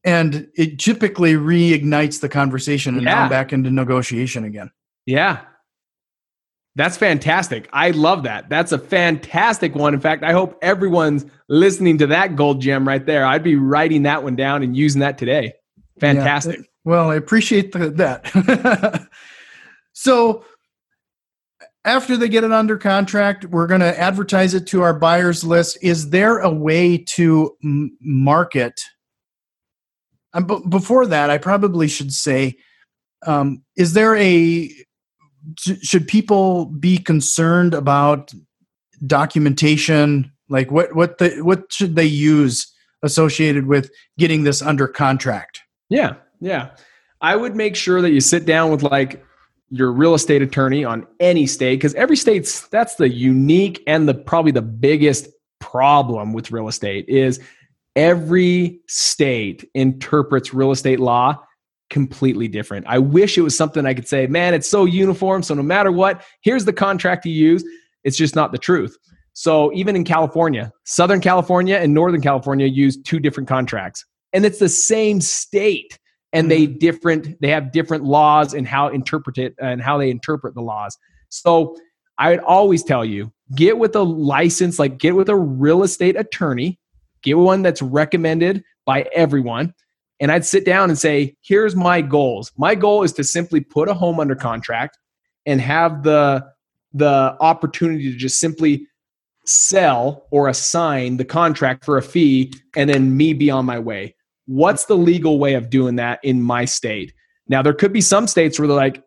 And 0.03 0.47
it 0.55 0.79
typically 0.79 1.33
reignites 1.33 2.21
the 2.21 2.29
conversation, 2.29 2.95
and 2.95 3.03
now 3.03 3.23
I'm 3.23 3.29
back 3.29 3.51
into 3.51 3.69
negotiation 3.69 4.45
again. 4.45 4.71
Yeah. 5.05 5.41
That's 6.77 6.95
fantastic. 6.95 7.67
I 7.73 7.89
love 7.89 8.21
that. 8.23 8.49
That's 8.49 8.71
a 8.71 8.77
fantastic 8.77 9.73
one. 9.73 9.95
In 9.95 9.99
fact, 9.99 10.23
I 10.23 10.31
hope 10.31 10.59
everyone's 10.61 11.25
listening 11.49 11.97
to 11.97 12.07
that 12.07 12.35
gold 12.35 12.61
gem 12.61 12.87
right 12.87 13.03
there. 13.03 13.25
I'd 13.25 13.41
be 13.41 13.55
writing 13.55 14.03
that 14.03 14.23
one 14.23 14.35
down 14.35 14.61
and 14.61 14.77
using 14.77 14.99
that 15.01 15.17
today. 15.17 15.53
Fantastic. 15.99 16.59
Yeah. 16.59 16.65
Well, 16.85 17.09
I 17.09 17.15
appreciate 17.15 17.71
the, 17.71 17.89
that. 17.89 19.07
so 19.93 20.45
after 21.83 22.15
they 22.15 22.29
get 22.29 22.43
it 22.43 22.51
under 22.51 22.77
contract, 22.77 23.45
we're 23.45 23.65
going 23.65 23.81
to 23.81 23.99
advertise 23.99 24.53
it 24.53 24.67
to 24.67 24.83
our 24.83 24.93
buyers 24.93 25.43
list. 25.43 25.79
Is 25.81 26.11
there 26.11 26.37
a 26.37 26.51
way 26.51 26.99
to 27.15 27.57
m- 27.63 27.97
market? 28.01 28.79
Um, 30.31 30.45
b- 30.45 30.61
before 30.69 31.07
that, 31.07 31.31
I 31.31 31.39
probably 31.39 31.87
should 31.87 32.13
say, 32.13 32.57
um, 33.25 33.63
is 33.75 33.93
there 33.93 34.15
a 34.15 34.71
should 35.57 36.07
people 36.07 36.65
be 36.65 36.97
concerned 36.97 37.73
about 37.73 38.31
documentation? 39.05 40.31
Like 40.49 40.71
what 40.71 40.95
what 40.95 41.17
the 41.17 41.39
what 41.41 41.71
should 41.71 41.95
they 41.95 42.05
use 42.05 42.71
associated 43.03 43.67
with 43.67 43.91
getting 44.17 44.43
this 44.43 44.61
under 44.61 44.87
contract? 44.87 45.61
Yeah. 45.89 46.15
Yeah. 46.39 46.69
I 47.21 47.35
would 47.35 47.55
make 47.55 47.75
sure 47.75 48.01
that 48.01 48.11
you 48.11 48.21
sit 48.21 48.45
down 48.45 48.71
with 48.71 48.83
like 48.83 49.23
your 49.69 49.91
real 49.91 50.13
estate 50.13 50.41
attorney 50.41 50.85
on 50.85 51.05
any 51.19 51.45
state 51.45 51.75
because 51.75 51.93
every 51.95 52.15
state's 52.15 52.67
that's 52.67 52.95
the 52.95 53.09
unique 53.09 53.83
and 53.85 54.07
the 54.07 54.13
probably 54.13 54.51
the 54.51 54.61
biggest 54.61 55.27
problem 55.59 56.31
with 56.33 56.51
real 56.51 56.67
estate 56.67 57.07
is 57.09 57.39
every 57.95 58.79
state 58.87 59.69
interprets 59.73 60.53
real 60.53 60.71
estate 60.71 60.99
law 60.99 61.35
completely 61.89 62.47
different. 62.47 62.85
I 62.87 62.99
wish 62.99 63.37
it 63.37 63.41
was 63.41 63.55
something 63.55 63.85
I 63.85 63.93
could 63.93 64.07
say, 64.07 64.27
man, 64.27 64.53
it's 64.53 64.69
so 64.69 64.85
uniform. 64.85 65.43
So 65.43 65.53
no 65.53 65.63
matter 65.63 65.91
what, 65.91 66.23
here's 66.41 66.65
the 66.65 66.73
contract 66.73 67.25
you 67.25 67.31
use. 67.31 67.63
It's 68.03 68.17
just 68.17 68.35
not 68.35 68.51
the 68.51 68.57
truth. 68.57 68.97
So 69.33 69.71
even 69.73 69.95
in 69.95 70.03
California, 70.03 70.71
Southern 70.83 71.21
California 71.21 71.77
and 71.77 71.93
Northern 71.93 72.21
California 72.21 72.65
use 72.65 72.97
two 72.97 73.19
different 73.19 73.47
contracts. 73.47 74.03
And 74.33 74.45
it's 74.45 74.59
the 74.59 74.69
same 74.69 75.21
state. 75.21 75.99
And 76.33 76.51
they 76.51 76.67
mm-hmm. 76.67 76.79
different, 76.79 77.39
they 77.39 77.49
have 77.49 77.71
different 77.71 78.03
laws 78.03 78.53
and 78.53 78.67
how 78.67 78.89
interpret 78.89 79.37
it 79.37 79.55
and 79.61 79.81
how 79.81 79.97
they 79.97 80.09
interpret 80.09 80.55
the 80.55 80.61
laws. 80.61 80.97
So 81.29 81.77
I 82.17 82.31
would 82.31 82.39
always 82.39 82.83
tell 82.83 83.05
you, 83.05 83.31
get 83.55 83.77
with 83.77 83.95
a 83.95 84.01
license, 84.01 84.79
like 84.79 84.97
get 84.97 85.15
with 85.15 85.29
a 85.29 85.35
real 85.35 85.83
estate 85.83 86.17
attorney, 86.17 86.79
get 87.21 87.37
one 87.37 87.61
that's 87.61 87.81
recommended 87.81 88.63
by 88.85 89.05
everyone 89.13 89.73
and 90.19 90.31
I'd 90.31 90.45
sit 90.45 90.65
down 90.65 90.89
and 90.89 90.97
say, 90.97 91.35
here's 91.41 91.75
my 91.75 92.01
goals. 92.01 92.51
My 92.57 92.75
goal 92.75 93.03
is 93.03 93.13
to 93.13 93.23
simply 93.23 93.61
put 93.61 93.89
a 93.89 93.93
home 93.93 94.19
under 94.19 94.35
contract 94.35 94.97
and 95.45 95.61
have 95.61 96.03
the 96.03 96.45
the 96.93 97.35
opportunity 97.39 98.11
to 98.11 98.17
just 98.17 98.39
simply 98.39 98.87
sell 99.45 100.25
or 100.31 100.47
assign 100.47 101.17
the 101.17 101.25
contract 101.25 101.85
for 101.85 101.97
a 101.97 102.01
fee 102.01 102.51
and 102.75 102.89
then 102.89 103.15
me 103.15 103.33
be 103.33 103.49
on 103.49 103.65
my 103.65 103.77
way. 103.77 104.15
What's 104.45 104.85
the 104.85 104.97
legal 104.97 105.37
way 105.37 105.53
of 105.53 105.69
doing 105.69 105.97
that 105.97 106.19
in 106.23 106.41
my 106.41 106.65
state? 106.65 107.13
Now 107.47 107.61
there 107.61 107.73
could 107.73 107.93
be 107.93 108.01
some 108.01 108.27
states 108.27 108.57
where 108.57 108.67
they're 108.67 108.75
like, 108.75 109.03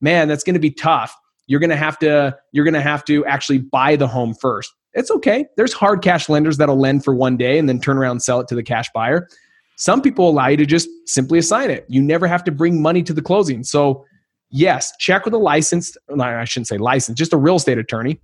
man, 0.00 0.28
that's 0.28 0.44
going 0.44 0.54
to 0.54 0.60
be 0.60 0.70
tough. 0.70 1.14
You're 1.46 1.60
going 1.60 1.70
to 1.70 1.76
have 1.76 1.98
to 2.00 2.36
you're 2.52 2.64
going 2.64 2.74
to 2.74 2.80
have 2.80 3.04
to 3.06 3.24
actually 3.26 3.58
buy 3.58 3.96
the 3.96 4.06
home 4.06 4.34
first. 4.34 4.72
It's 4.94 5.10
okay. 5.10 5.46
There's 5.56 5.72
hard 5.72 6.02
cash 6.02 6.28
lenders 6.28 6.56
that'll 6.56 6.78
lend 6.78 7.04
for 7.04 7.14
one 7.14 7.36
day 7.36 7.58
and 7.58 7.68
then 7.68 7.80
turn 7.80 7.98
around 7.98 8.12
and 8.12 8.22
sell 8.22 8.40
it 8.40 8.48
to 8.48 8.54
the 8.54 8.62
cash 8.62 8.88
buyer. 8.94 9.28
Some 9.76 10.02
people 10.02 10.28
allow 10.28 10.48
you 10.48 10.56
to 10.56 10.66
just 10.66 10.88
simply 11.06 11.38
assign 11.38 11.70
it. 11.70 11.84
You 11.88 12.02
never 12.02 12.26
have 12.26 12.42
to 12.44 12.50
bring 12.50 12.80
money 12.80 13.02
to 13.02 13.12
the 13.12 13.22
closing. 13.22 13.62
So, 13.62 14.04
yes, 14.50 14.92
check 14.98 15.24
with 15.24 15.34
a 15.34 15.38
licensed, 15.38 15.96
I 16.18 16.44
shouldn't 16.44 16.68
say 16.68 16.78
licensed, 16.78 17.18
just 17.18 17.32
a 17.32 17.36
real 17.36 17.56
estate 17.56 17.78
attorney 17.78 18.20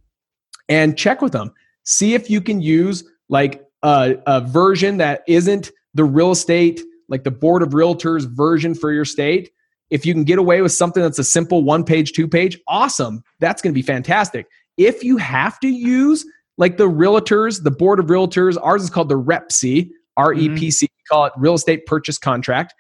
and 0.68 0.96
check 0.96 1.22
with 1.22 1.32
them. 1.32 1.52
See 1.84 2.14
if 2.14 2.30
you 2.30 2.40
can 2.40 2.60
use 2.60 3.04
like 3.28 3.64
a, 3.82 4.16
a 4.26 4.40
version 4.40 4.96
that 4.98 5.22
isn't 5.26 5.70
the 5.94 6.04
real 6.04 6.30
estate, 6.30 6.80
like 7.08 7.24
the 7.24 7.30
board 7.30 7.62
of 7.62 7.70
realtors 7.70 8.24
version 8.34 8.74
for 8.74 8.92
your 8.92 9.04
state. 9.04 9.50
If 9.90 10.06
you 10.06 10.14
can 10.14 10.24
get 10.24 10.38
away 10.38 10.62
with 10.62 10.72
something 10.72 11.02
that's 11.02 11.18
a 11.18 11.24
simple 11.24 11.64
one 11.64 11.84
page, 11.84 12.12
two 12.12 12.26
page, 12.26 12.58
awesome. 12.66 13.22
That's 13.40 13.60
going 13.60 13.72
to 13.72 13.78
be 13.78 13.82
fantastic. 13.82 14.46
If 14.78 15.04
you 15.04 15.18
have 15.18 15.60
to 15.60 15.68
use 15.68 16.24
like 16.56 16.78
the 16.78 16.88
realtors, 16.88 17.62
the 17.62 17.70
board 17.70 17.98
of 17.98 18.06
realtors, 18.06 18.56
ours 18.62 18.82
is 18.82 18.90
called 18.90 19.08
the 19.08 19.20
REPC, 19.20 19.90
REPC, 20.18 20.48
mm-hmm. 20.48 20.82
we 20.82 20.88
call 21.10 21.24
it 21.26 21.32
real 21.36 21.54
estate 21.54 21.86
purchase 21.86 22.18
contract. 22.18 22.74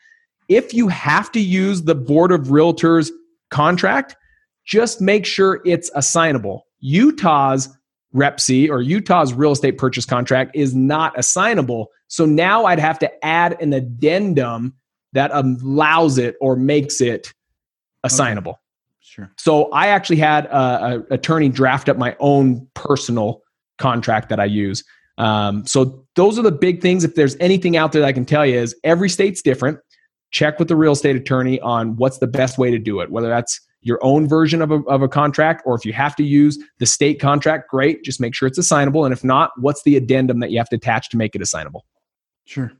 If 0.48 0.74
you 0.74 0.88
have 0.88 1.30
to 1.32 1.40
use 1.40 1.82
the 1.82 1.94
Board 1.94 2.32
of 2.32 2.48
Realtors 2.48 3.10
contract, 3.50 4.16
just 4.64 5.00
make 5.00 5.26
sure 5.26 5.60
it's 5.64 5.90
assignable. 5.94 6.66
Utah's 6.80 7.68
REPC 8.14 8.68
or 8.68 8.82
Utah's 8.82 9.32
real 9.32 9.52
estate 9.52 9.78
purchase 9.78 10.04
contract 10.04 10.54
is 10.54 10.74
not 10.74 11.18
assignable. 11.18 11.88
So 12.08 12.26
now 12.26 12.66
I'd 12.66 12.78
have 12.78 12.98
to 13.00 13.24
add 13.24 13.60
an 13.60 13.72
addendum 13.72 14.74
that 15.12 15.30
allows 15.32 16.18
it 16.18 16.36
or 16.40 16.56
makes 16.56 17.00
it 17.00 17.32
assignable. 18.04 18.60
Sure. 19.00 19.30
So 19.38 19.70
I 19.72 19.88
actually 19.88 20.16
had 20.16 20.46
a, 20.46 21.04
a, 21.10 21.14
attorney 21.14 21.48
draft 21.48 21.88
up 21.88 21.98
my 21.98 22.16
own 22.18 22.66
personal 22.74 23.42
contract 23.78 24.28
that 24.30 24.40
I 24.40 24.46
use. 24.46 24.84
Um, 25.22 25.64
so 25.66 26.04
those 26.16 26.36
are 26.36 26.42
the 26.42 26.50
big 26.50 26.82
things. 26.82 27.04
If 27.04 27.14
there's 27.14 27.36
anything 27.38 27.76
out 27.76 27.92
there 27.92 28.00
that 28.00 28.08
I 28.08 28.12
can 28.12 28.24
tell 28.24 28.44
you 28.44 28.58
is 28.58 28.74
every 28.82 29.08
state's 29.08 29.40
different. 29.40 29.78
Check 30.32 30.58
with 30.58 30.66
the 30.66 30.74
real 30.74 30.92
estate 30.92 31.14
attorney 31.14 31.60
on 31.60 31.94
what's 31.96 32.18
the 32.18 32.26
best 32.26 32.58
way 32.58 32.72
to 32.72 32.78
do 32.78 33.00
it, 33.00 33.10
whether 33.10 33.28
that's 33.28 33.60
your 33.82 34.00
own 34.02 34.28
version 34.28 34.62
of 34.62 34.72
a, 34.72 34.80
of 34.88 35.02
a 35.02 35.08
contract 35.08 35.62
or 35.64 35.76
if 35.76 35.84
you 35.84 35.92
have 35.92 36.16
to 36.16 36.24
use 36.24 36.58
the 36.78 36.86
state 36.86 37.20
contract, 37.20 37.70
great. 37.70 38.02
Just 38.02 38.20
make 38.20 38.34
sure 38.34 38.48
it's 38.48 38.58
assignable. 38.58 39.04
And 39.04 39.12
if 39.12 39.22
not, 39.22 39.52
what's 39.58 39.82
the 39.84 39.96
addendum 39.96 40.40
that 40.40 40.50
you 40.50 40.58
have 40.58 40.68
to 40.70 40.76
attach 40.76 41.08
to 41.10 41.16
make 41.16 41.36
it 41.36 41.42
assignable? 41.42 41.84
Sure. 42.44 42.72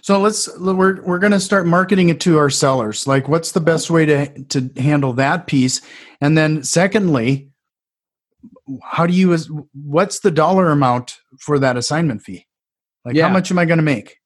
So 0.00 0.20
let's 0.20 0.48
we're 0.58 1.02
we're 1.02 1.18
going 1.18 1.32
to 1.32 1.40
start 1.40 1.66
marketing 1.66 2.08
it 2.08 2.20
to 2.20 2.38
our 2.38 2.50
sellers. 2.50 3.06
Like 3.06 3.28
what's 3.28 3.52
the 3.52 3.60
best 3.60 3.90
way 3.90 4.06
to 4.06 4.42
to 4.44 4.70
handle 4.80 5.14
that 5.14 5.46
piece? 5.46 5.80
And 6.20 6.36
then 6.36 6.62
secondly, 6.62 7.50
how 8.82 9.06
do 9.06 9.12
you 9.12 9.68
what's 9.72 10.20
the 10.20 10.30
dollar 10.30 10.70
amount 10.70 11.18
for 11.38 11.58
that 11.58 11.76
assignment 11.76 12.22
fee? 12.22 12.46
Like 13.04 13.14
yeah. 13.14 13.26
how 13.26 13.32
much 13.32 13.50
am 13.50 13.58
I 13.58 13.64
going 13.64 13.78
to 13.78 13.84
make? 13.84 14.18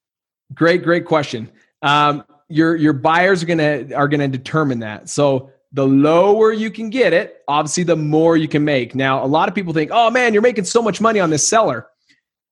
Great 0.55 0.83
great 0.83 1.05
question. 1.05 1.51
Um, 1.83 2.25
your 2.49 2.77
your 2.77 2.93
buyers 2.93 3.43
are 3.43 3.47
going 3.47 3.59
to 3.59 3.95
are 3.95 4.09
going 4.09 4.21
to 4.21 4.29
determine 4.29 4.81
that. 4.81 5.09
So 5.09 5.51
the 5.73 5.87
lower 5.87 6.53
you 6.53 6.71
can 6.71 6.89
get 6.89 7.13
it, 7.13 7.39
obviously 7.47 7.83
the 7.83 7.97
more 7.97 8.37
you 8.37 8.49
can 8.49 8.65
make. 8.65 8.95
Now, 8.95 9.23
a 9.23 9.27
lot 9.27 9.49
of 9.49 9.55
people 9.55 9.73
think, 9.73 9.91
"Oh 9.93 10.11
man, 10.11 10.33
you're 10.33 10.43
making 10.43 10.65
so 10.65 10.83
much 10.83 11.01
money 11.01 11.21
on 11.21 11.31
this 11.31 11.47
seller." 11.47 11.87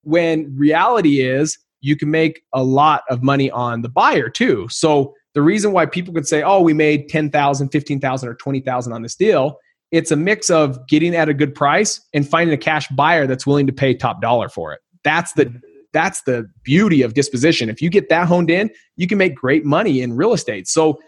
When 0.03 0.55
reality 0.55 1.21
is 1.21 1.57
you 1.81 1.95
can 1.95 2.11
make 2.11 2.41
a 2.53 2.63
lot 2.63 3.03
of 3.09 3.23
money 3.23 3.49
on 3.51 3.81
the 3.81 3.89
buyer 3.89 4.29
too. 4.29 4.67
So 4.69 5.13
the 5.33 5.41
reason 5.41 5.71
why 5.71 5.85
people 5.85 6.13
could 6.13 6.27
say, 6.27 6.43
"Oh, 6.43 6.61
we 6.61 6.73
made 6.73 7.09
10,000, 7.09 7.69
15,000 7.69 8.29
or 8.29 8.35
20,000 8.35 8.93
on 8.93 9.01
this 9.01 9.15
deal," 9.15 9.57
it's 9.91 10.11
a 10.11 10.15
mix 10.15 10.49
of 10.49 10.85
getting 10.87 11.15
at 11.15 11.29
a 11.29 11.33
good 11.33 11.55
price 11.55 12.01
and 12.13 12.27
finding 12.27 12.53
a 12.53 12.57
cash 12.57 12.87
buyer 12.89 13.25
that's 13.25 13.47
willing 13.47 13.67
to 13.67 13.73
pay 13.73 13.93
top 13.93 14.21
dollar 14.21 14.49
for 14.49 14.73
it. 14.73 14.79
That's 15.03 15.33
the 15.33 15.53
that's 15.93 16.21
the 16.23 16.49
beauty 16.63 17.01
of 17.01 17.13
disposition. 17.13 17.69
If 17.69 17.81
you 17.81 17.89
get 17.89 18.09
that 18.09 18.27
honed 18.27 18.49
in, 18.49 18.69
you 18.97 19.07
can 19.07 19.17
make 19.17 19.35
great 19.35 19.65
money 19.65 20.01
in 20.01 20.15
real 20.15 20.33
estate. 20.33 20.67
So 20.67 20.99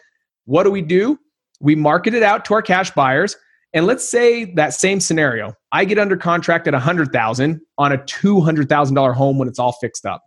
what 0.45 0.63
do 0.63 0.71
we 0.71 0.81
do? 0.81 1.19
We 1.59 1.75
market 1.75 2.13
it 2.13 2.23
out 2.23 2.45
to 2.45 2.53
our 2.53 2.61
cash 2.61 2.91
buyers. 2.91 3.35
And 3.73 3.85
let's 3.85 4.09
say 4.09 4.45
that 4.55 4.73
same 4.73 4.99
scenario, 4.99 5.53
I 5.71 5.85
get 5.85 5.99
under 5.99 6.17
contract 6.17 6.67
at 6.67 6.73
100,000 6.73 7.61
on 7.77 7.91
a 7.91 7.97
$200,000 7.99 9.13
home 9.13 9.37
when 9.37 9.47
it's 9.47 9.59
all 9.59 9.73
fixed 9.73 10.05
up. 10.05 10.23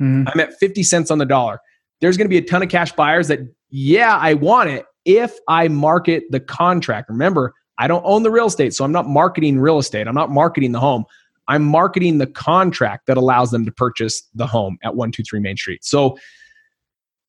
Mm-hmm. 0.00 0.28
I'm 0.28 0.40
at 0.40 0.54
50 0.58 0.82
cents 0.82 1.10
on 1.10 1.18
the 1.18 1.26
dollar. 1.26 1.58
There's 2.00 2.16
going 2.16 2.26
to 2.26 2.30
be 2.30 2.38
a 2.38 2.42
ton 2.42 2.62
of 2.62 2.68
cash 2.68 2.92
buyers 2.92 3.28
that, 3.28 3.40
yeah, 3.68 4.16
I 4.16 4.34
want 4.34 4.70
it 4.70 4.86
if 5.04 5.36
I 5.48 5.68
market 5.68 6.24
the 6.30 6.40
contract. 6.40 7.10
Remember, 7.10 7.52
I 7.78 7.88
don't 7.88 8.02
own 8.04 8.22
the 8.22 8.30
real 8.30 8.46
estate, 8.46 8.74
so 8.74 8.84
I'm 8.84 8.92
not 8.92 9.08
marketing 9.08 9.58
real 9.58 9.78
estate. 9.78 10.08
I'm 10.08 10.14
not 10.14 10.30
marketing 10.30 10.72
the 10.72 10.80
home. 10.80 11.04
I'm 11.48 11.64
marketing 11.64 12.18
the 12.18 12.26
contract 12.26 13.06
that 13.06 13.16
allows 13.16 13.50
them 13.50 13.64
to 13.64 13.72
purchase 13.72 14.22
the 14.34 14.46
home 14.46 14.78
at 14.82 14.96
123 14.96 15.40
Main 15.40 15.56
Street. 15.56 15.84
So 15.84 16.18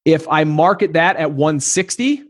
if 0.05 0.27
I 0.29 0.43
market 0.43 0.93
that 0.93 1.17
at 1.17 1.31
160, 1.31 2.23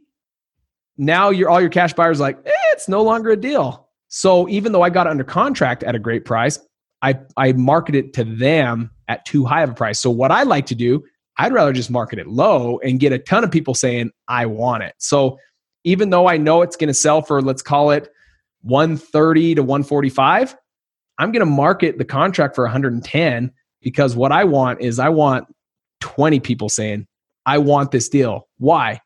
now 0.97 1.30
you're 1.30 1.49
all 1.49 1.62
your 1.62 1.69
cash 1.69 1.93
buyers 1.93 2.19
like, 2.19 2.38
eh, 2.45 2.51
it's 2.71 2.89
no 2.89 3.03
longer 3.03 3.30
a 3.30 3.38
deal. 3.38 3.88
So 4.08 4.49
even 4.49 4.71
though 4.71 4.82
I 4.82 4.89
got 4.89 5.08
it 5.08 5.12
under 5.12 5.23
contract 5.23 5.84
at 5.84 5.95
a 5.95 5.99
great 5.99 6.25
price, 6.25 6.60
I 7.01 7.19
I 7.36 7.51
market 7.53 7.95
it 7.95 8.13
to 8.13 8.23
them 8.23 8.89
at 9.08 9.25
too 9.25 9.45
high 9.45 9.63
of 9.63 9.69
a 9.69 9.73
price. 9.73 9.99
So 9.99 10.10
what 10.10 10.32
I 10.32 10.43
like 10.43 10.65
to 10.67 10.75
do, 10.75 11.03
I'd 11.38 11.53
rather 11.53 11.71
just 11.71 11.91
market 11.91 12.19
it 12.19 12.27
low 12.27 12.80
and 12.80 12.99
get 12.99 13.13
a 13.13 13.19
ton 13.19 13.43
of 13.43 13.51
people 13.51 13.75
saying 13.75 14.12
I 14.27 14.47
want 14.47 14.84
it. 14.84 14.95
So 14.97 15.38
even 15.88 16.10
though 16.10 16.28
I 16.28 16.36
know 16.36 16.63
it's 16.63 16.76
going 16.76 16.89
to 16.89 16.93
sell 16.93 17.21
for 17.21 17.41
let's 17.41 17.62
call 17.62 17.91
it 17.91 18.10
130 18.63 19.56
to 19.56 19.63
145, 19.63 20.58
I'm 21.17 21.32
going 21.32 21.39
to 21.39 21.45
market 21.45 21.97
the 21.97 22.04
contract 22.04 22.56
for 22.56 22.65
110 22.65 23.52
because 23.82 24.13
what 24.13 24.34
I 24.34 24.43
want 24.43 24.82
is 24.82 25.00
I 25.00 25.08
want 25.08 25.47
20 26.02 26.41
people 26.41 26.67
saying 26.67 27.08
I 27.45 27.58
want 27.60 27.91
this 27.91 28.10
deal. 28.10 28.50
Why? 28.58 29.00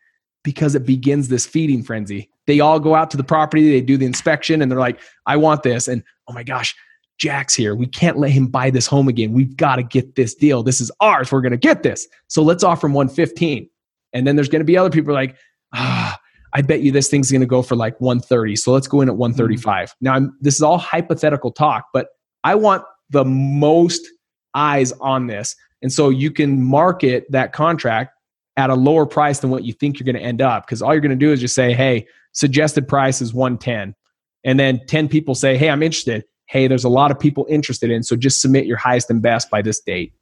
Because 0.44 0.74
it 0.74 0.84
begins 0.84 1.28
this 1.28 1.46
feeding 1.46 1.84
frenzy. 1.84 2.32
They 2.48 2.60
all 2.60 2.80
go 2.80 2.96
out 2.96 3.12
to 3.12 3.18
the 3.18 3.24
property, 3.24 3.70
they 3.70 3.82
do 3.82 3.96
the 3.96 4.08
inspection 4.08 4.60
and 4.60 4.72
they're 4.72 4.80
like 4.80 5.00
I 5.28 5.38
want 5.38 5.62
this 5.62 5.88
and 5.88 6.02
oh 6.28 6.34
my 6.34 6.42
gosh, 6.42 6.76
Jack's 7.20 7.54
here. 7.54 7.76
We 7.76 7.86
can't 7.86 8.18
let 8.18 8.32
him 8.32 8.48
buy 8.48 8.72
this 8.72 8.88
home 8.88 9.08
again. 9.08 9.34
We've 9.34 9.56
got 9.56 9.76
to 9.76 9.84
get 9.84 10.16
this 10.16 10.34
deal. 10.34 10.64
This 10.64 10.82
is 10.82 10.90
ours. 11.00 11.32
We're 11.32 11.42
going 11.42 11.52
to 11.52 11.58
get 11.58 11.84
this. 11.84 12.08
So 12.28 12.42
let's 12.42 12.64
offer 12.64 12.88
him 12.88 12.94
115. 12.94 13.70
And 14.14 14.26
then 14.26 14.36
there's 14.36 14.50
going 14.50 14.62
to 14.62 14.66
be 14.66 14.78
other 14.78 14.90
people 14.90 15.14
like, 15.14 15.38
ah, 15.74 16.18
I 16.54 16.62
bet 16.62 16.82
you 16.82 16.92
this 16.92 17.10
thing's 17.10 17.32
going 17.32 17.42
to 17.42 17.48
go 17.48 17.62
for 17.62 17.76
like 17.76 18.00
130. 18.02 18.56
So 18.56 18.72
let's 18.72 18.88
go 18.88 19.02
in 19.02 19.10
at 19.10 19.16
135. 19.16 19.90
Mm-hmm. 19.90 20.06
Now, 20.06 20.14
I'm, 20.14 20.38
this 20.42 20.56
is 20.56 20.62
all 20.62 20.78
hypothetical 20.78 21.52
talk, 21.52 21.88
but 21.94 22.10
I 22.44 22.56
want 22.56 22.84
the 23.10 23.26
most 23.26 24.08
eyes 24.54 24.92
on 24.94 25.28
this. 25.28 25.56
And 25.82 25.92
so 25.92 26.10
you 26.10 26.32
can 26.32 26.64
market 26.64 27.26
that 27.30 27.54
contract 27.54 28.14
at 28.58 28.70
a 28.70 28.76
lower 28.76 29.06
price 29.06 29.40
than 29.40 29.50
what 29.50 29.64
you 29.64 29.74
think 29.74 30.00
you're 30.00 30.06
going 30.06 30.16
to 30.16 30.22
end 30.22 30.42
up. 30.42 30.66
Because 30.66 30.82
all 30.82 30.94
you're 30.94 31.02
going 31.02 31.12
to 31.12 31.16
do 31.16 31.32
is 31.32 31.40
just 31.40 31.56
say, 31.56 31.74
hey, 31.74 32.06
suggested 32.34 32.88
price 32.88 33.22
is 33.22 33.34
110. 33.34 33.96
And 34.44 34.60
then 34.60 34.82
10 34.88 35.08
people 35.08 35.36
say, 35.36 35.58
hey, 35.58 35.70
I'm 35.70 35.84
interested 35.84 36.26
hey, 36.52 36.68
there's 36.68 36.84
a 36.84 36.90
lot 36.90 37.12
of 37.12 37.20
people 37.20 37.48
interested 37.50 37.90
in, 37.90 38.04
so 38.04 38.18
just 38.18 38.42
submit 38.42 38.66
your 38.66 38.76
highest 38.76 39.10
and 39.10 39.22
best 39.22 39.50
by 39.50 39.62
this 39.62 39.80
date. 39.80 40.14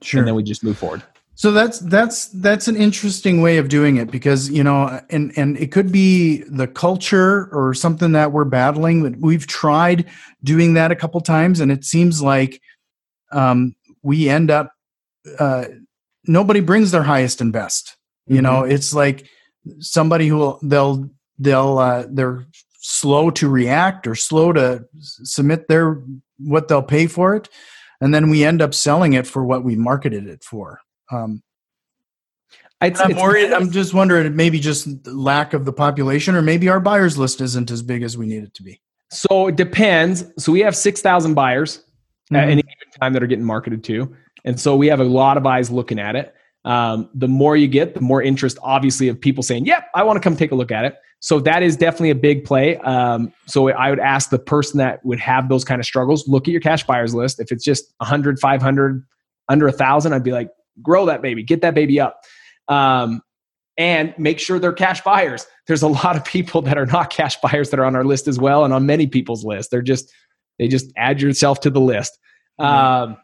Sure. 0.00 0.20
And 0.20 0.26
then 0.26 0.34
we 0.34 0.42
just 0.42 0.64
move 0.64 0.78
forward. 0.78 1.02
So 1.40 1.52
that's 1.52 1.78
that's 1.78 2.26
that's 2.26 2.68
an 2.68 2.76
interesting 2.76 3.40
way 3.40 3.56
of 3.56 3.70
doing 3.70 3.96
it 3.96 4.10
because 4.10 4.50
you 4.50 4.62
know, 4.62 5.00
and 5.08 5.32
and 5.38 5.56
it 5.56 5.72
could 5.72 5.90
be 5.90 6.42
the 6.42 6.66
culture 6.66 7.48
or 7.50 7.72
something 7.72 8.12
that 8.12 8.32
we're 8.32 8.44
battling. 8.44 9.18
We've 9.18 9.46
tried 9.46 10.04
doing 10.44 10.74
that 10.74 10.92
a 10.92 10.94
couple 10.94 11.18
times, 11.22 11.60
and 11.60 11.72
it 11.72 11.82
seems 11.82 12.20
like 12.20 12.60
um, 13.32 13.74
we 14.02 14.28
end 14.28 14.50
up 14.50 14.74
uh, 15.38 15.64
nobody 16.26 16.60
brings 16.60 16.90
their 16.90 17.04
highest 17.04 17.40
and 17.40 17.54
best. 17.54 17.96
You 18.26 18.34
mm-hmm. 18.34 18.42
know, 18.42 18.64
it's 18.64 18.92
like 18.92 19.26
somebody 19.78 20.28
who 20.28 20.36
will, 20.36 20.58
they'll 20.62 21.08
they'll 21.38 21.78
uh, 21.78 22.04
they're 22.10 22.44
slow 22.80 23.30
to 23.30 23.48
react 23.48 24.06
or 24.06 24.14
slow 24.14 24.52
to 24.52 24.84
submit 25.00 25.68
their 25.68 26.02
what 26.36 26.68
they'll 26.68 26.82
pay 26.82 27.06
for 27.06 27.34
it 27.34 27.48
and 28.02 28.14
then 28.14 28.28
we 28.28 28.44
end 28.44 28.60
up 28.60 28.74
selling 28.74 29.12
it 29.12 29.26
for 29.26 29.44
what 29.44 29.64
we 29.64 29.76
marketed 29.76 30.26
it 30.26 30.42
for 30.42 30.80
um, 31.10 31.42
I'm 32.80 33.16
worried. 33.16 33.52
I'm 33.52 33.70
just 33.70 33.92
wondering, 33.92 34.34
maybe 34.34 34.58
just 34.58 35.06
lack 35.06 35.52
of 35.52 35.64
the 35.64 35.72
population, 35.72 36.34
or 36.34 36.42
maybe 36.42 36.68
our 36.68 36.80
buyers 36.80 37.18
list 37.18 37.40
isn't 37.40 37.70
as 37.70 37.82
big 37.82 38.02
as 38.02 38.16
we 38.16 38.26
need 38.26 38.42
it 38.42 38.54
to 38.54 38.62
be. 38.62 38.80
So 39.10 39.48
it 39.48 39.56
depends. 39.56 40.24
So 40.38 40.50
we 40.50 40.60
have 40.60 40.74
six 40.74 41.02
thousand 41.02 41.34
buyers 41.34 41.78
mm-hmm. 41.78 42.36
at 42.36 42.48
any 42.48 42.62
given 42.62 43.00
time 43.00 43.12
that 43.12 43.22
are 43.22 43.26
getting 43.26 43.44
marketed 43.44 43.84
to, 43.84 44.16
and 44.44 44.58
so 44.58 44.76
we 44.76 44.86
have 44.86 45.00
a 45.00 45.04
lot 45.04 45.36
of 45.36 45.46
eyes 45.46 45.70
looking 45.70 45.98
at 45.98 46.16
it. 46.16 46.34
Um, 46.64 47.08
the 47.14 47.28
more 47.28 47.56
you 47.56 47.68
get, 47.68 47.94
the 47.94 48.00
more 48.00 48.22
interest, 48.22 48.58
obviously, 48.62 49.08
of 49.08 49.20
people 49.20 49.42
saying, 49.42 49.66
"Yep, 49.66 49.88
I 49.94 50.02
want 50.02 50.16
to 50.16 50.20
come 50.20 50.36
take 50.36 50.52
a 50.52 50.54
look 50.54 50.72
at 50.72 50.86
it." 50.86 50.96
So 51.20 51.38
that 51.40 51.62
is 51.62 51.76
definitely 51.76 52.10
a 52.10 52.14
big 52.14 52.46
play. 52.46 52.78
Um, 52.78 53.32
so 53.46 53.68
I 53.68 53.90
would 53.90 54.00
ask 54.00 54.30
the 54.30 54.38
person 54.38 54.78
that 54.78 55.04
would 55.04 55.20
have 55.20 55.50
those 55.50 55.64
kind 55.64 55.78
of 55.78 55.84
struggles, 55.84 56.26
look 56.26 56.48
at 56.48 56.52
your 56.52 56.62
cash 56.62 56.84
buyers 56.84 57.14
list. 57.14 57.40
If 57.40 57.52
it's 57.52 57.62
just 57.62 57.92
100, 57.98 58.38
500, 58.38 59.04
under 59.50 59.68
a 59.68 59.72
thousand, 59.72 60.14
I'd 60.14 60.24
be 60.24 60.32
like, 60.32 60.48
grow 60.82 61.06
that 61.06 61.22
baby, 61.22 61.42
get 61.42 61.62
that 61.62 61.74
baby 61.74 62.00
up. 62.00 62.20
Um, 62.68 63.22
and 63.78 64.12
make 64.18 64.38
sure 64.38 64.58
they're 64.58 64.72
cash 64.72 65.00
buyers. 65.00 65.46
There's 65.66 65.82
a 65.82 65.88
lot 65.88 66.14
of 66.14 66.24
people 66.24 66.60
that 66.62 66.76
are 66.76 66.86
not 66.86 67.10
cash 67.10 67.36
buyers 67.40 67.70
that 67.70 67.80
are 67.80 67.84
on 67.84 67.96
our 67.96 68.04
list 68.04 68.28
as 68.28 68.38
well, 68.38 68.64
and 68.64 68.74
on 68.74 68.84
many 68.86 69.06
people's 69.06 69.44
list. 69.44 69.70
They're 69.70 69.82
just 69.82 70.12
they 70.58 70.68
just 70.68 70.92
add 70.96 71.22
yourself 71.22 71.60
to 71.60 71.70
the 71.70 71.80
list. 71.80 72.18
Um, 72.58 73.16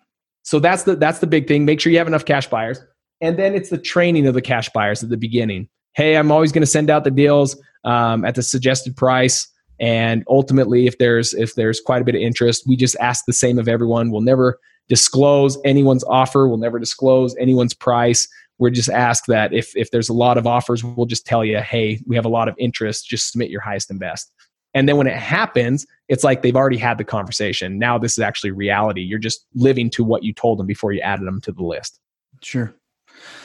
so 0.43 0.59
that's 0.59 0.85
the 0.85 0.97
that's 0.97 1.19
the 1.19 1.27
big 1.27 1.47
thing. 1.47 1.65
Make 1.65 1.81
sure 1.81 1.93
you 1.93 1.99
have 1.99 2.07
enough 2.07 2.25
cash 2.25 2.49
buyers, 2.49 2.81
and 3.21 3.39
then 3.39 3.55
it's 3.55 3.69
the 3.69 3.79
training 3.79 4.27
of 4.27 4.35
the 4.35 4.41
cash 4.41 4.71
buyers 4.71 5.03
at 5.03 5.11
the 5.11 5.17
beginning. 5.17 5.69
Hey, 5.95 6.17
I'm 6.17 6.31
always 6.33 6.53
going 6.53 6.63
to 6.63 6.67
send 6.67 6.89
out 6.89 7.05
the 7.05 7.11
deals 7.11 7.61
um, 7.85 8.25
at 8.25 8.35
the 8.35 8.43
suggested 8.43 8.97
price. 8.97 9.49
And 9.79 10.25
ultimately, 10.29 10.87
if 10.87 10.97
there's 10.99 11.35
if 11.35 11.55
there's 11.55 11.81
quite 11.81 12.01
a 12.01 12.05
bit 12.05 12.15
of 12.15 12.21
interest, 12.23 12.65
we 12.67 12.77
just 12.77 12.97
ask 13.01 13.25
the 13.27 13.33
same 13.33 13.59
of 13.59 13.69
everyone. 13.69 14.11
We'll 14.11 14.23
never 14.23 14.59
disclose 14.89 15.59
anyone's 15.65 16.05
offer. 16.05 16.49
We'll 16.49 16.59
never 16.59 16.79
disclose 16.79 17.37
anyone's 17.37 17.75
price. 17.75 18.29
We're 18.59 18.71
just 18.71 18.89
ask 18.89 19.27
that 19.27 19.53
if 19.53 19.77
if 19.77 19.91
there's 19.91 20.09
a 20.09 20.15
lot 20.15 20.39
of 20.39 20.47
offers, 20.47 20.83
we'll 20.83 21.07
just 21.07 21.27
tell 21.27 21.45
you, 21.45 21.59
hey, 21.59 22.01
we 22.07 22.17
have 22.17 22.25
a 22.25 22.31
lot 22.31 22.49
of 22.49 22.55
interest. 22.59 23.07
Just 23.07 23.31
submit 23.31 23.51
your 23.51 23.61
highest 23.61 23.91
and 23.91 24.01
best. 24.01 24.33
And 24.75 24.89
then 24.89 24.97
when 24.97 25.07
it 25.07 25.17
happens, 25.17 25.87
it's 26.09 26.23
like 26.23 26.43
they've 26.43 26.57
already 26.57 26.77
had 26.77 26.99
the 26.99 27.05
conversation. 27.05 27.79
Now 27.79 27.97
this 27.99 28.13
is 28.13 28.19
actually 28.19 28.51
reality. 28.51 29.01
You're 29.01 29.19
just 29.19 29.47
living 29.55 29.91
to 29.91 30.05
what 30.05 30.23
you 30.23 30.33
told 30.33 30.59
them 30.59 30.67
before 30.67 30.93
you 30.93 31.01
added 31.01 31.27
them 31.27 31.41
to 31.43 31.53
the 31.53 31.63
list. 31.63 31.99
Sure. 32.43 32.75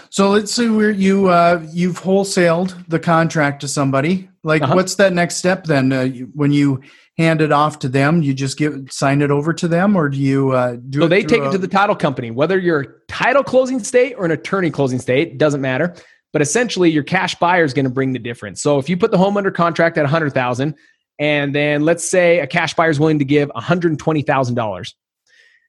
So 0.09 0.29
let's 0.29 0.53
say 0.53 0.67
where 0.67 0.91
you 0.91 1.29
uh, 1.29 1.65
you've 1.71 2.01
wholesaled 2.01 2.87
the 2.89 2.99
contract 2.99 3.61
to 3.61 3.67
somebody. 3.67 4.29
Like, 4.43 4.61
Uh-huh. 4.63 4.75
what's 4.75 4.95
that 4.95 5.13
next 5.13 5.35
step 5.35 5.65
then? 5.65 5.91
Uh, 5.93 6.01
you- 6.01 6.29
when 6.33 6.51
you 6.51 6.81
hand 7.17 7.41
it 7.41 7.51
off 7.51 7.79
to 7.79 7.89
them, 7.89 8.23
you 8.23 8.33
just 8.33 8.57
give 8.57 8.87
sign 8.89 9.21
it 9.21 9.29
over 9.29 9.53
to 9.53 9.67
them, 9.67 9.95
or 9.95 10.09
do 10.09 10.17
you 10.17 10.51
uh, 10.51 10.77
do? 10.89 11.01
So 11.01 11.07
they 11.07 11.23
take 11.23 11.41
a- 11.41 11.49
it 11.49 11.51
to 11.51 11.57
the 11.59 11.67
title 11.67 11.95
company, 11.95 12.31
whether 12.31 12.57
you're 12.57 12.79
a 12.81 12.87
title 13.07 13.43
closing 13.43 13.79
state 13.83 14.15
or 14.17 14.25
an 14.25 14.31
attorney 14.31 14.71
closing 14.71 14.97
state, 14.99 15.37
doesn't 15.37 15.61
matter. 15.61 15.93
But 16.33 16.41
essentially, 16.41 16.89
your 16.89 17.03
cash 17.03 17.35
buyer 17.35 17.63
is 17.63 17.73
going 17.73 17.85
to 17.85 17.91
bring 17.91 18.13
the 18.13 18.19
difference. 18.19 18.61
So 18.61 18.79
if 18.79 18.89
you 18.89 18.97
put 18.97 19.11
the 19.11 19.17
home 19.17 19.35
under 19.37 19.51
contract 19.51 19.97
at 19.97 20.05
100,000, 20.05 20.73
and 21.19 21.53
then 21.53 21.83
let's 21.83 22.09
say 22.09 22.39
a 22.39 22.47
cash 22.47 22.73
buyer 22.73 22.89
is 22.89 22.99
willing 22.99 23.19
to 23.19 23.25
give 23.25 23.51
$120,000. 23.55 24.93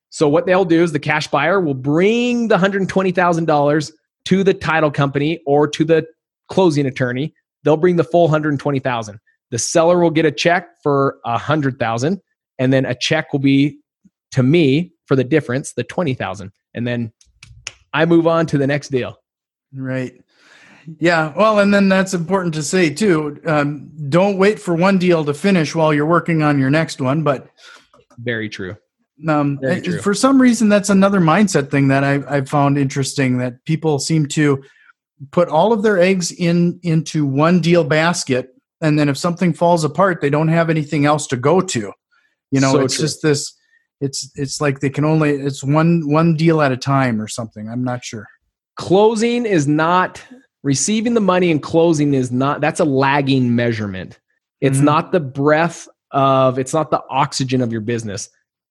So 0.09 0.29
what 0.29 0.47
they'll 0.47 0.65
do 0.65 0.83
is 0.83 0.93
the 0.93 0.99
cash 0.99 1.27
buyer 1.29 1.61
will 1.61 1.75
bring 1.75 2.49
the 2.49 2.57
$120,000 2.57 3.93
to 4.27 4.45
the 4.45 4.55
title 4.55 4.91
company 4.91 5.41
or 5.47 5.67
to 5.69 5.85
the 5.85 6.07
closing 6.49 6.87
attorney. 6.87 7.35
They'll 7.65 7.77
bring 7.77 7.97
the 7.97 8.05
full 8.05 8.25
120,000. 8.25 9.19
The 9.51 9.59
seller 9.59 10.01
will 10.01 10.11
get 10.11 10.25
a 10.25 10.33
check 10.33 10.69
for 10.83 11.19
100,000 11.25 12.21
and 12.59 12.73
then 12.73 12.85
a 12.85 12.95
check 12.95 13.33
will 13.33 13.41
be 13.41 13.79
to 14.33 14.43
me 14.43 14.93
for 15.07 15.17
the 15.17 15.25
difference, 15.25 15.73
the 15.75 15.85
20,000. 15.85 16.53
And 16.75 16.87
then 16.87 17.13
I 17.93 18.05
move 18.07 18.27
on 18.27 18.47
to 18.47 18.59
the 18.59 18.67
next 18.67 18.89
deal. 18.89 19.19
Right. 19.75 20.15
Yeah. 20.99 21.33
Well, 21.37 21.59
and 21.59 21.73
then 21.73 21.89
that's 21.89 22.15
important 22.15 22.55
to 22.55 22.63
say 22.63 22.91
too. 22.91 23.41
Um, 23.47 23.91
don't 24.09 24.39
wait 24.39 24.59
for 24.59 24.75
one 24.75 24.99
deal 24.99 25.25
to 25.25 25.35
finish 25.35 25.75
while 25.75 25.95
you're 25.95 26.07
working 26.07 26.43
on 26.43 26.59
your 26.59 26.71
next 26.71 27.01
one. 27.01 27.23
But 27.23 27.49
Very 28.19 28.49
true. 28.49 28.77
um, 29.29 29.59
Very 29.61 29.81
uh, 29.81 29.85
true. 29.85 30.01
for 30.01 30.15
some 30.15 30.41
reason, 30.41 30.69
that's 30.69 30.91
another 30.91 31.21
mindset 31.21 31.71
thing 31.71 31.89
that 31.89 32.05
I, 32.05 32.39
I 32.39 32.41
found 32.43 32.79
interesting. 32.79 33.39
That 33.39 33.65
people 33.65 33.99
seem 33.99 34.27
to 34.29 34.63
put 35.31 35.49
all 35.49 35.73
of 35.73 35.83
their 35.83 35.99
eggs 35.99 36.33
in 36.33 36.81
into 36.83 37.25
one 37.25 37.61
deal 37.61 37.85
basket, 37.85 38.51
and 38.81 38.99
then 38.99 39.09
if 39.09 39.17
something 39.17 39.53
falls 39.53 39.85
apart, 39.85 40.21
they 40.21 40.31
don't 40.31 40.49
have 40.49 40.69
anything 40.71 41.07
else 41.07 41.27
to 41.29 41.37
go 41.37 41.61
to. 41.61 41.93
You 42.51 42.61
know, 42.61 42.73
So 42.73 42.81
it's 42.81 42.97
true. 42.97 43.05
just 43.05 43.23
this. 43.23 43.55
It's 44.01 44.31
it's 44.35 44.61
like 44.61 44.81
they 44.81 44.91
can 44.91 45.05
only 45.05 45.31
it's 45.31 45.63
one 45.63 46.03
one 46.09 46.35
deal 46.35 46.61
at 46.61 46.73
a 46.73 46.77
time 46.77 47.21
or 47.21 47.29
something. 47.29 47.69
I'm 47.69 47.85
not 47.85 48.05
sure. 48.05 48.27
Closing 48.77 49.47
is 49.47 49.69
not 49.69 50.21
receiving 50.65 51.15
the 51.15 51.21
money 51.21 51.51
and 51.51 51.63
closing 51.63 52.15
is 52.15 52.33
not 52.33 52.61
that's 52.61 52.81
a 52.81 52.85
lagging 52.85 53.55
measurement. 53.55 54.19
It's 54.61 54.79
Mhm. 54.79 54.85
not 54.85 55.13
the 55.13 55.21
breath 55.21 55.89
of 56.11 56.59
it's 56.59 56.73
not 56.75 56.91
the 56.91 57.03
oxygen 57.11 57.61
of 57.63 57.71
your 57.71 57.81
business. 57.81 58.29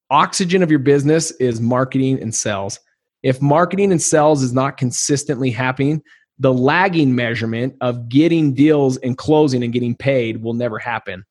Oxygen 0.10 0.64
of 0.64 0.70
your 0.70 0.80
business 0.80 1.32
is 1.32 1.62
marketing 1.62 2.22
and 2.22 2.36
sales. 2.36 2.80
If 3.24 3.42
marketing 3.42 3.92
and 3.92 4.02
sales 4.02 4.44
is 4.44 4.52
not 4.54 4.76
consistently 4.78 5.52
happening, 5.52 6.02
the 6.42 6.52
lagging 6.52 7.14
measurement 7.14 7.76
of 7.82 8.10
getting 8.10 8.52
deals 8.52 8.98
and 8.98 9.16
closing 9.16 9.64
and 9.64 9.72
getting 9.72 9.96
paid 9.96 10.42
will 10.42 10.56
never 10.56 10.80
happen. 10.80 11.24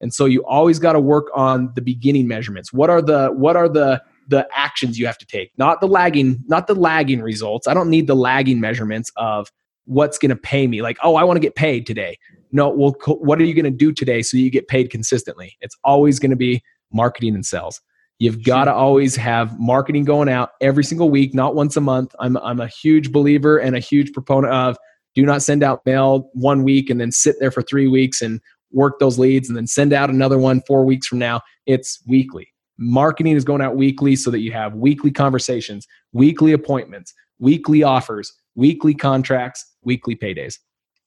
And 0.00 0.12
so 0.12 0.24
you 0.24 0.42
always 0.46 0.78
got 0.78 0.94
to 0.94 1.00
work 1.00 1.26
on 1.34 1.70
the 1.74 1.82
beginning 1.82 2.26
measurements. 2.26 2.72
What 2.72 2.88
are 2.88 3.02
the 3.02 3.28
what 3.28 3.56
are 3.56 3.68
the 3.68 4.02
the 4.26 4.48
actions 4.54 4.98
you 4.98 5.04
have 5.04 5.18
to 5.18 5.26
take? 5.26 5.52
Not 5.58 5.82
the 5.82 5.86
lagging, 5.86 6.42
not 6.46 6.66
the 6.66 6.74
lagging 6.74 7.20
results. 7.20 7.68
I 7.68 7.74
don't 7.74 7.90
need 7.90 8.06
the 8.06 8.16
lagging 8.16 8.58
measurements 8.58 9.12
of 9.16 9.52
what's 9.84 10.16
going 10.16 10.30
to 10.30 10.36
pay 10.36 10.66
me. 10.66 10.80
Like, 10.80 10.96
oh, 11.02 11.16
I 11.16 11.24
want 11.24 11.36
to 11.36 11.40
get 11.40 11.56
paid 11.56 11.86
today. 11.86 12.16
No, 12.50 12.70
well, 12.70 12.94
what 13.06 13.38
are 13.38 13.44
you 13.44 13.52
going 13.52 13.64
to 13.66 13.70
do 13.70 13.92
today 13.92 14.22
so 14.22 14.38
you 14.38 14.50
get 14.50 14.66
paid 14.68 14.88
consistently? 14.90 15.56
It's 15.60 15.76
always 15.84 16.18
going 16.18 16.30
to 16.30 16.36
be 16.36 16.62
marketing 16.90 17.34
and 17.34 17.44
sales. 17.44 17.82
You've 18.18 18.44
got 18.44 18.64
to 18.64 18.74
always 18.74 19.16
have 19.16 19.58
marketing 19.58 20.04
going 20.04 20.28
out 20.28 20.50
every 20.60 20.84
single 20.84 21.10
week, 21.10 21.34
not 21.34 21.54
once 21.54 21.76
a 21.76 21.80
month. 21.80 22.14
I'm 22.20 22.36
I'm 22.38 22.60
a 22.60 22.68
huge 22.68 23.12
believer 23.12 23.58
and 23.58 23.76
a 23.76 23.80
huge 23.80 24.12
proponent 24.12 24.52
of 24.52 24.76
do 25.14 25.24
not 25.24 25.42
send 25.42 25.62
out 25.62 25.84
mail 25.86 26.30
one 26.32 26.62
week 26.62 26.90
and 26.90 27.00
then 27.00 27.12
sit 27.12 27.36
there 27.38 27.50
for 27.50 27.62
3 27.62 27.86
weeks 27.86 28.20
and 28.20 28.40
work 28.72 28.98
those 28.98 29.18
leads 29.18 29.48
and 29.48 29.56
then 29.56 29.66
send 29.66 29.92
out 29.92 30.10
another 30.10 30.38
one 30.38 30.60
4 30.66 30.84
weeks 30.84 31.06
from 31.06 31.18
now. 31.18 31.40
It's 31.66 32.02
weekly. 32.06 32.48
Marketing 32.78 33.36
is 33.36 33.44
going 33.44 33.62
out 33.62 33.76
weekly 33.76 34.16
so 34.16 34.30
that 34.30 34.40
you 34.40 34.50
have 34.52 34.74
weekly 34.74 35.10
conversations, 35.10 35.86
weekly 36.12 36.52
appointments, 36.52 37.14
weekly 37.38 37.82
offers, 37.82 38.32
weekly 38.56 38.94
contracts, 38.94 39.64
weekly 39.84 40.16
paydays. 40.16 40.58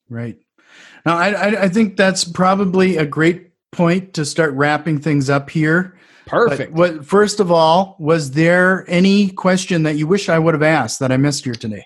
Right. 0.10 0.38
Now, 1.06 1.18
I, 1.18 1.30
I, 1.32 1.62
I 1.64 1.70
think 1.70 1.98
that's 1.98 2.24
probably 2.24 2.98
a 2.98 3.06
great 3.06 3.52
point 3.72 4.14
to 4.14 4.26
start 4.26 4.54
wrapping 4.54 5.00
things 5.00 5.30
up 5.30 5.50
here. 5.50 5.97
But 6.30 6.50
Perfect. 6.50 6.74
what, 6.74 7.06
first 7.06 7.40
of 7.40 7.52
all, 7.52 7.96
was 8.00 8.32
there 8.32 8.86
any 8.88 9.30
question 9.30 9.84
that 9.84 9.96
you 9.96 10.08
wish 10.08 10.28
I 10.30 10.40
would 10.40 10.54
have 10.54 10.64
asked 10.64 11.00
that 11.00 11.12
I 11.12 11.18
missed 11.18 11.46
here 11.46 11.56
today? 11.56 11.86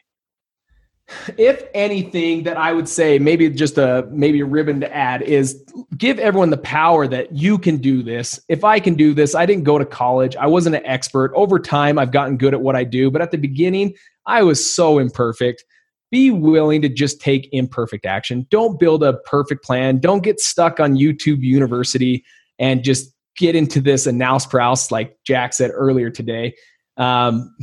if 1.37 1.65
anything 1.73 2.43
that 2.43 2.57
i 2.57 2.71
would 2.71 2.87
say 2.87 3.19
maybe 3.19 3.49
just 3.49 3.77
a 3.77 4.07
maybe 4.11 4.39
a 4.39 4.45
ribbon 4.45 4.79
to 4.79 4.95
add 4.95 5.21
is 5.21 5.63
give 5.97 6.19
everyone 6.19 6.49
the 6.49 6.57
power 6.57 7.07
that 7.07 7.31
you 7.31 7.57
can 7.57 7.77
do 7.77 8.01
this. 8.01 8.39
If 8.47 8.63
i 8.63 8.79
can 8.79 8.95
do 8.95 9.13
this 9.13 9.35
i 9.35 9.45
didn't 9.45 9.63
go 9.63 9.77
to 9.77 9.85
college. 9.85 10.35
I 10.35 10.47
wasn't 10.47 10.75
an 10.75 10.85
expert. 10.85 11.31
Over 11.35 11.59
time 11.59 11.99
i've 11.99 12.11
gotten 12.11 12.37
good 12.37 12.53
at 12.53 12.61
what 12.61 12.75
i 12.75 12.83
do 12.83 13.11
but 13.11 13.21
at 13.21 13.31
the 13.31 13.37
beginning 13.37 13.93
i 14.25 14.41
was 14.43 14.73
so 14.73 14.99
imperfect. 14.99 15.63
Be 16.11 16.31
willing 16.31 16.81
to 16.81 16.89
just 16.89 17.21
take 17.21 17.47
imperfect 17.53 18.05
action. 18.05 18.45
Don't 18.49 18.77
build 18.79 19.01
a 19.01 19.13
perfect 19.19 19.63
plan. 19.63 19.99
Don't 19.99 20.23
get 20.23 20.39
stuck 20.39 20.79
on 20.79 20.95
youtube 20.95 21.41
university 21.41 22.23
and 22.59 22.83
just 22.83 23.13
get 23.41 23.55
into 23.55 23.81
this 23.81 24.05
analysis 24.05 24.47
paralysis 24.49 24.91
like 24.91 25.17
jack 25.25 25.51
said 25.53 25.71
earlier 25.73 26.09
today 26.11 26.53
um, 26.97 27.53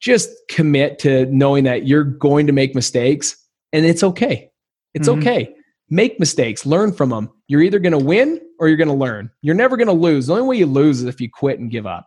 just 0.00 0.30
commit 0.48 0.98
to 0.98 1.26
knowing 1.26 1.64
that 1.64 1.86
you're 1.86 2.04
going 2.04 2.46
to 2.46 2.52
make 2.52 2.74
mistakes 2.74 3.36
and 3.72 3.84
it's 3.84 4.02
okay. 4.02 4.50
It's 4.94 5.08
Mhm. 5.08 5.18
okay. 5.18 5.54
Make 5.90 6.20
mistakes, 6.20 6.64
learn 6.64 6.92
from 6.92 7.10
them. 7.10 7.28
You're 7.48 7.62
either 7.62 7.78
going 7.78 7.92
to 7.98 8.04
win 8.04 8.40
or 8.58 8.68
you're 8.68 8.76
going 8.76 8.88
to 8.88 8.94
learn. 8.94 9.30
You're 9.42 9.54
never 9.54 9.76
going 9.76 9.88
to 9.88 9.92
lose. 9.94 10.26
The 10.26 10.34
only 10.34 10.46
way 10.46 10.56
you 10.58 10.66
lose 10.66 11.00
is 11.00 11.06
if 11.06 11.20
you 11.20 11.28
quit 11.30 11.58
and 11.58 11.70
give 11.70 11.86
up. 11.86 12.06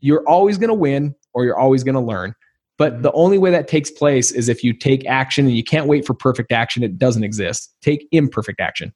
You're 0.00 0.26
always 0.28 0.56
going 0.58 0.68
to 0.68 0.74
win 0.74 1.14
or 1.34 1.44
you're 1.44 1.58
always 1.58 1.82
going 1.84 1.94
to 1.96 2.00
learn. 2.00 2.34
But 2.78 2.98
Mhm. 2.98 3.02
the 3.02 3.12
only 3.12 3.38
way 3.38 3.50
that 3.50 3.66
takes 3.66 3.90
place 3.90 4.30
is 4.30 4.48
if 4.48 4.62
you 4.62 4.72
take 4.72 5.04
action 5.06 5.46
and 5.46 5.56
you 5.56 5.64
can't 5.64 5.86
wait 5.88 6.06
for 6.06 6.14
perfect 6.14 6.52
action. 6.52 6.82
It 6.84 6.98
doesn't 6.98 7.24
exist. 7.24 7.74
Take 7.82 8.06
imperfect 8.12 8.60
action. 8.60 8.92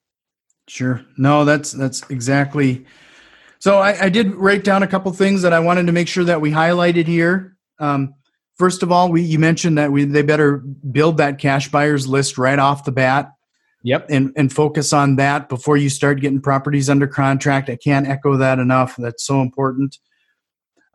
Sure. 0.68 1.02
No, 1.18 1.44
that's 1.44 1.72
that's 1.72 2.08
exactly. 2.10 2.84
So 3.62 3.78
I, 3.78 4.06
I 4.06 4.08
did 4.08 4.34
write 4.34 4.64
down 4.64 4.82
a 4.82 4.88
couple 4.88 5.12
things 5.12 5.42
that 5.42 5.52
I 5.52 5.60
wanted 5.60 5.86
to 5.86 5.92
make 5.92 6.08
sure 6.08 6.24
that 6.24 6.40
we 6.40 6.50
highlighted 6.50 7.06
here. 7.06 7.56
Um, 7.78 8.12
first 8.58 8.82
of 8.82 8.90
all, 8.90 9.08
we 9.08 9.22
you 9.22 9.38
mentioned 9.38 9.78
that 9.78 9.92
we 9.92 10.04
they 10.04 10.22
better 10.22 10.56
build 10.56 11.18
that 11.18 11.38
cash 11.38 11.70
buyers 11.70 12.08
list 12.08 12.38
right 12.38 12.58
off 12.58 12.82
the 12.82 12.90
bat 12.90 13.30
Yep. 13.84 14.06
and 14.10 14.32
and 14.36 14.52
focus 14.52 14.92
on 14.92 15.14
that 15.14 15.48
before 15.48 15.76
you 15.76 15.90
start 15.90 16.20
getting 16.20 16.40
properties 16.40 16.90
under 16.90 17.06
contract. 17.06 17.70
I 17.70 17.76
can't 17.76 18.08
echo 18.08 18.36
that 18.36 18.58
enough. 18.58 18.96
That's 18.98 19.24
so 19.24 19.40
important. 19.40 19.96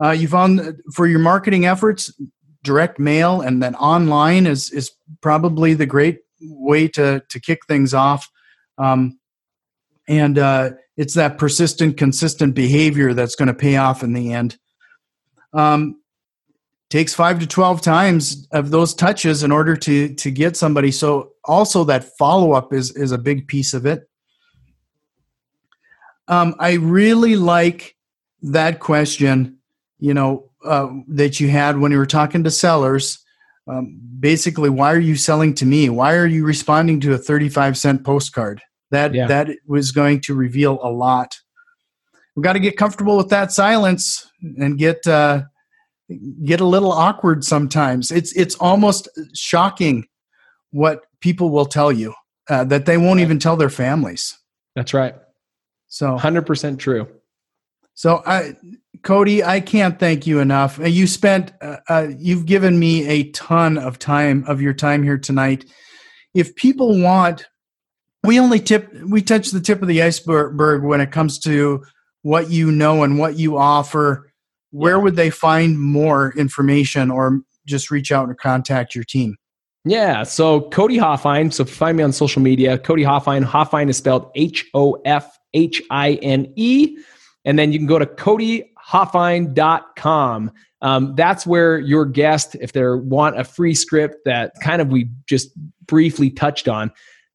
Uh, 0.04 0.10
you 0.10 0.28
found 0.28 0.78
for 0.94 1.06
your 1.06 1.20
marketing 1.20 1.64
efforts, 1.64 2.12
direct 2.62 2.98
mail 2.98 3.40
and 3.40 3.62
then 3.62 3.76
online 3.76 4.46
is 4.46 4.70
is 4.72 4.90
probably 5.22 5.72
the 5.72 5.86
great 5.86 6.18
way 6.42 6.86
to 6.88 7.22
to 7.30 7.40
kick 7.40 7.60
things 7.66 7.94
off. 7.94 8.28
Um, 8.76 9.18
and 10.06 10.38
uh, 10.38 10.72
it's 10.98 11.14
that 11.14 11.38
persistent, 11.38 11.96
consistent 11.96 12.54
behavior 12.54 13.14
that's 13.14 13.36
going 13.36 13.46
to 13.46 13.54
pay 13.54 13.76
off 13.76 14.02
in 14.02 14.12
the 14.12 14.34
end. 14.34 14.58
Um, 15.54 16.02
takes 16.90 17.14
five 17.14 17.38
to 17.38 17.46
twelve 17.46 17.80
times 17.80 18.48
of 18.50 18.70
those 18.70 18.94
touches 18.94 19.42
in 19.42 19.52
order 19.52 19.76
to 19.76 20.14
to 20.14 20.30
get 20.30 20.56
somebody. 20.56 20.90
So 20.90 21.32
also 21.44 21.84
that 21.84 22.16
follow 22.18 22.52
up 22.52 22.72
is 22.72 22.94
is 22.96 23.12
a 23.12 23.18
big 23.18 23.46
piece 23.46 23.72
of 23.74 23.86
it. 23.86 24.08
Um, 26.26 26.54
I 26.58 26.74
really 26.74 27.36
like 27.36 27.96
that 28.42 28.80
question. 28.80 29.58
You 30.00 30.14
know 30.14 30.50
uh, 30.64 30.88
that 31.08 31.40
you 31.40 31.48
had 31.48 31.78
when 31.78 31.92
you 31.92 31.98
were 31.98 32.06
talking 32.06 32.44
to 32.44 32.50
sellers. 32.50 33.24
Um, 33.66 34.00
basically, 34.18 34.70
why 34.70 34.92
are 34.94 35.00
you 35.00 35.16
selling 35.16 35.54
to 35.54 35.66
me? 35.66 35.90
Why 35.90 36.16
are 36.16 36.26
you 36.26 36.44
responding 36.44 37.00
to 37.00 37.14
a 37.14 37.18
thirty-five 37.18 37.76
cent 37.76 38.04
postcard? 38.04 38.60
That 38.90 39.14
Yeah. 39.14 39.26
that 39.26 39.48
was 39.66 39.92
going 39.92 40.20
to 40.22 40.34
reveal 40.34 40.78
a 40.82 40.90
lot. 40.90 41.36
We've 42.34 42.44
got 42.44 42.54
to 42.54 42.60
get 42.60 42.76
comfortable 42.76 43.16
with 43.16 43.28
that 43.30 43.52
silence 43.52 44.30
and 44.58 44.78
get 44.78 45.06
uh, 45.06 45.42
get 46.44 46.60
a 46.60 46.64
little 46.64 46.92
awkward 46.92 47.44
sometimes. 47.44 48.10
It's 48.10 48.32
it's 48.32 48.54
almost 48.56 49.08
shocking 49.34 50.06
what 50.70 51.04
people 51.20 51.50
will 51.50 51.66
tell 51.66 51.90
you 51.92 52.14
uh, 52.48 52.64
that 52.64 52.86
they 52.86 52.96
won't 52.96 53.20
even 53.20 53.38
tell 53.38 53.56
their 53.56 53.70
families. 53.70 54.38
That's 54.76 54.94
right. 54.94 55.14
So 55.88 56.16
100% 56.16 56.78
true. 56.78 57.08
so 57.94 58.22
I, 58.26 58.54
Cody, 59.02 59.42
I 59.42 59.60
can't 59.60 59.98
thank 59.98 60.26
you 60.26 60.38
enough. 60.40 60.78
Uh, 60.78 60.84
You 60.84 61.06
spent, 61.06 61.52
uh, 61.62 61.78
uh, 61.88 62.08
you've 62.18 62.44
given 62.46 62.78
me 62.78 63.06
a 63.08 63.30
ton 63.30 63.78
of 63.78 63.98
time 63.98 64.44
of 64.46 64.60
your 64.60 64.74
time 64.74 65.02
here 65.02 65.16
tonight. 65.18 65.64
If 66.34 66.54
people 66.56 67.00
want, 67.00 67.46
we 68.24 68.40
only 68.40 68.60
tip, 68.60 68.92
we 69.06 69.22
touch 69.22 69.50
the 69.50 69.60
tip 69.60 69.82
of 69.82 69.88
the 69.88 70.02
iceberg 70.02 70.82
when 70.82 71.00
it 71.00 71.12
comes 71.12 71.38
to 71.40 71.84
what 72.22 72.50
you 72.50 72.70
know 72.72 73.02
and 73.02 73.18
what 73.18 73.38
you 73.38 73.56
offer. 73.56 74.30
Where 74.70 74.96
Yeah. 74.96 75.02
would 75.02 75.16
they 75.16 75.30
find 75.30 75.80
more 75.80 76.34
information 76.36 77.10
or 77.10 77.40
just 77.66 77.90
reach 77.90 78.12
out 78.12 78.28
and 78.28 78.36
contact 78.36 78.94
your 78.94 79.04
team. 79.04 79.36
Yeah. 79.84 80.24
So 80.24 80.62
Cody 80.70 80.98
Hofhine. 80.98 81.52
So 81.52 81.64
find 81.64 81.96
me 81.96 82.02
on 82.02 82.12
social 82.12 82.42
media. 82.42 82.76
Cody 82.78 83.04
Hofhine. 83.04 83.44
Hofhine 83.44 83.88
is 83.88 83.96
spelled 83.96 84.30
H 84.34 84.66
O 84.74 85.00
F 85.04 85.38
H 85.54 85.80
I 85.90 86.14
N 86.14 86.52
E. 86.56 86.98
And 87.44 87.56
then 87.58 87.72
you 87.72 87.78
can 87.78 87.86
go 87.86 87.98
to 87.98 88.06
codyhofhine.com. 88.06 90.50
Um, 90.80 91.14
that's 91.16 91.44
where 91.46 91.78
your 91.78 92.04
guest, 92.04 92.56
if 92.60 92.72
they 92.72 92.84
want 92.86 93.38
a 93.38 93.44
free 93.44 93.74
script 93.74 94.16
that 94.24 94.52
kind 94.62 94.80
of 94.80 94.88
we 94.88 95.10
just 95.28 95.50
briefly 95.86 96.30
touched 96.30 96.68
on, 96.68 96.90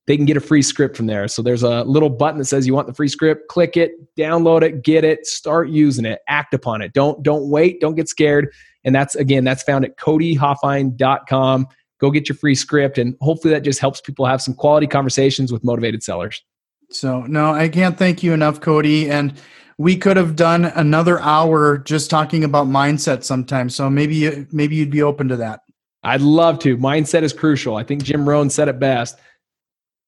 they 0.05 0.17
can 0.17 0.25
get 0.25 0.35
a 0.35 0.41
free 0.41 0.61
script 0.61 0.97
from 0.97 1.07
there. 1.07 1.27
So 1.27 1.41
there's 1.41 1.63
a 1.63 1.83
little 1.83 2.09
button 2.09 2.37
that 2.39 2.45
says 2.45 2.67
you 2.67 2.73
want 2.73 2.87
the 2.87 2.93
free 2.93 3.07
script. 3.07 3.47
Click 3.47 3.77
it, 3.77 3.93
download 4.15 4.61
it, 4.61 4.83
get 4.83 5.03
it, 5.05 5.25
start 5.25 5.69
using 5.69 6.05
it, 6.05 6.19
act 6.27 6.53
upon 6.53 6.81
it. 6.81 6.93
Don't 6.93 7.23
don't 7.23 7.49
wait, 7.49 7.79
don't 7.79 7.95
get 7.95 8.09
scared. 8.09 8.51
And 8.83 8.93
that's 8.93 9.15
again, 9.15 9.43
that's 9.43 9.63
found 9.63 9.85
at 9.85 9.97
codyhofhine.com. 9.97 11.67
Go 11.99 12.11
get 12.11 12.27
your 12.27 12.35
free 12.35 12.55
script, 12.55 12.97
and 12.97 13.15
hopefully 13.21 13.53
that 13.53 13.63
just 13.63 13.79
helps 13.79 14.01
people 14.01 14.25
have 14.25 14.41
some 14.41 14.53
quality 14.53 14.87
conversations 14.87 15.53
with 15.53 15.63
motivated 15.63 16.03
sellers. 16.03 16.43
So 16.89 17.21
no, 17.21 17.53
I 17.53 17.69
can't 17.69 17.97
thank 17.97 18.23
you 18.23 18.33
enough, 18.33 18.59
Cody. 18.59 19.09
And 19.09 19.33
we 19.77 19.95
could 19.95 20.17
have 20.17 20.35
done 20.35 20.65
another 20.65 21.19
hour 21.21 21.77
just 21.77 22.09
talking 22.09 22.43
about 22.43 22.67
mindset 22.67 23.23
sometimes. 23.23 23.73
So 23.73 23.89
maybe 23.89 24.45
maybe 24.51 24.75
you'd 24.75 24.91
be 24.91 25.01
open 25.01 25.29
to 25.29 25.37
that. 25.37 25.61
I'd 26.03 26.19
love 26.19 26.59
to. 26.59 26.77
Mindset 26.77 27.21
is 27.23 27.31
crucial. 27.31 27.77
I 27.77 27.83
think 27.85 28.03
Jim 28.03 28.27
Rohn 28.27 28.49
said 28.49 28.67
it 28.67 28.77
best 28.77 29.17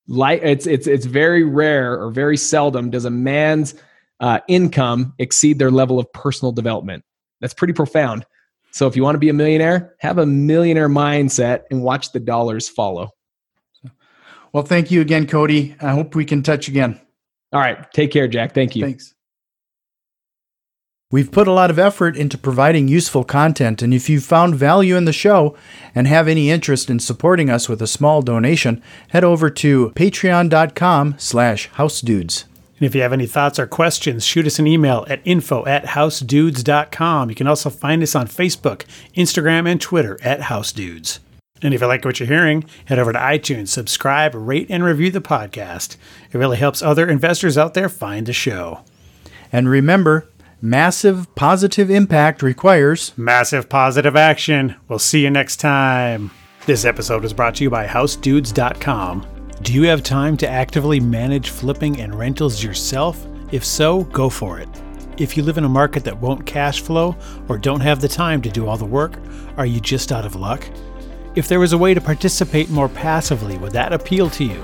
like 0.08 0.42
it's 0.44 0.68
it's 0.68 0.88
it's 0.88 1.06
very 1.06 1.44
rare 1.44 2.00
or 2.00 2.12
very 2.12 2.38
seldom 2.38 2.90
does 2.90 3.06
a 3.06 3.10
man's 3.10 3.76
uh, 4.20 4.40
income 4.48 5.14
exceed 5.20 5.60
their 5.60 5.72
level 5.72 6.00
of 6.00 6.12
personal 6.14 6.52
development. 6.52 7.04
That's 7.42 7.54
pretty 7.54 7.74
profound. 7.74 8.26
So 8.72 8.88
if 8.88 8.96
you 8.96 9.04
want 9.04 9.16
to 9.16 9.20
be 9.20 9.30
a 9.30 9.34
millionaire, 9.34 9.96
have 10.00 10.18
a 10.18 10.26
millionaire 10.26 10.90
mindset 10.90 11.64
and 11.72 11.82
watch 11.82 12.12
the 12.12 12.20
dollars 12.20 12.68
follow. 12.68 13.12
Well, 14.54 14.64
thank 14.64 14.92
you 14.92 15.02
again, 15.02 15.28
Cody. 15.28 15.76
I 15.82 15.92
hope 15.92 16.16
we 16.16 16.26
can 16.26 16.44
touch 16.44 16.68
again. 16.68 17.00
All 17.52 17.60
right. 17.60 17.92
Take 17.94 18.12
care, 18.12 18.28
Jack. 18.28 18.54
Thank 18.54 18.76
you. 18.76 18.84
Thanks. 18.84 19.15
We've 21.16 21.32
put 21.32 21.48
a 21.48 21.54
lot 21.54 21.70
of 21.70 21.80
effort 21.80 22.18
into 22.18 22.38
providing 22.38 22.90
useful 22.90 23.24
content, 23.24 23.82
and 23.82 23.94
if 23.94 24.10
you've 24.10 24.26
found 24.26 24.56
value 24.56 24.98
in 24.98 25.06
the 25.06 25.14
show 25.14 25.56
and 25.96 26.08
have 26.08 26.28
any 26.28 26.50
interest 26.50 26.90
in 26.90 27.00
supporting 27.00 27.50
us 27.50 27.70
with 27.70 27.82
a 27.82 27.88
small 27.88 28.22
donation, 28.22 28.84
head 29.08 29.24
over 29.24 29.50
to 29.50 29.94
patreon.com 29.96 31.16
slash 31.18 31.70
housedudes. 31.70 32.44
And 32.78 32.86
if 32.86 32.94
you 32.94 33.02
have 33.02 33.14
any 33.14 33.28
thoughts 33.28 33.60
or 33.60 33.66
questions, 33.66 34.26
shoot 34.26 34.46
us 34.46 34.60
an 34.60 34.68
email 34.68 35.06
at 35.08 35.22
info 35.24 35.66
at 35.66 35.86
housedudes.com. 35.86 37.30
You 37.30 37.36
can 37.38 37.48
also 37.48 37.70
find 37.70 38.04
us 38.04 38.14
on 38.14 38.28
Facebook, 38.28 38.84
Instagram, 39.16 39.72
and 39.72 39.80
Twitter 39.80 40.20
at 40.22 40.42
housedudes. 40.42 41.20
And 41.62 41.74
if 41.74 41.80
you 41.80 41.88
like 41.88 42.04
what 42.04 42.20
you're 42.20 42.28
hearing, 42.28 42.66
head 42.84 43.00
over 43.00 43.14
to 43.14 43.20
iTunes, 43.20 43.70
subscribe, 43.70 44.36
rate, 44.36 44.68
and 44.70 44.84
review 44.84 45.12
the 45.12 45.22
podcast. 45.22 45.96
It 46.34 46.38
really 46.38 46.58
helps 46.58 46.82
other 46.82 47.08
investors 47.08 47.58
out 47.58 47.74
there 47.74 47.88
find 47.88 48.26
the 48.26 48.34
show. 48.34 48.82
And 49.54 49.70
remember, 49.70 50.28
Massive 50.66 51.28
positive 51.36 51.92
impact 51.92 52.42
requires 52.42 53.16
massive 53.16 53.70
positive 53.70 54.16
action. 54.16 54.76
We'll 54.88 54.98
see 54.98 55.22
you 55.22 55.30
next 55.30 55.58
time. 55.58 56.32
This 56.66 56.86
episode 56.86 57.22
was 57.22 57.34
brought 57.34 57.54
to 57.58 57.64
you 57.64 57.70
by 57.70 57.86
HouseDudes.com. 57.86 59.28
Do 59.62 59.74
you 59.74 59.84
have 59.84 60.02
time 60.02 60.36
to 60.38 60.50
actively 60.50 61.00
manage 61.00 61.52
flipping 61.52 62.02
and 62.02 62.16
rentals 62.16 62.64
yourself? 62.64 63.28
If 63.52 63.64
so, 63.64 64.06
go 64.06 64.28
for 64.28 64.58
it. 64.60 64.68
If 65.18 65.38
you 65.38 65.44
live 65.44 65.60
in 65.60 65.66
a 65.66 65.70
market 65.70 66.04
that 66.04 66.20
won't 66.20 66.48
cash 66.48 66.82
flow 66.82 67.16
or 67.48 67.60
don't 67.60 67.82
have 67.82 68.02
the 68.02 68.08
time 68.08 68.42
to 68.42 68.50
do 68.50 68.66
all 68.66 68.76
the 68.76 68.86
work, 68.86 69.20
are 69.58 69.68
you 69.68 69.80
just 69.80 70.12
out 70.12 70.26
of 70.26 70.36
luck? 70.36 70.68
If 71.36 71.48
there 71.48 71.60
was 71.60 71.74
a 71.74 71.78
way 71.78 71.94
to 71.94 72.02
participate 72.02 72.72
more 72.72 72.90
passively, 72.90 73.60
would 73.60 73.74
that 73.74 73.94
appeal 73.94 74.32
to 74.32 74.44
you? 74.44 74.64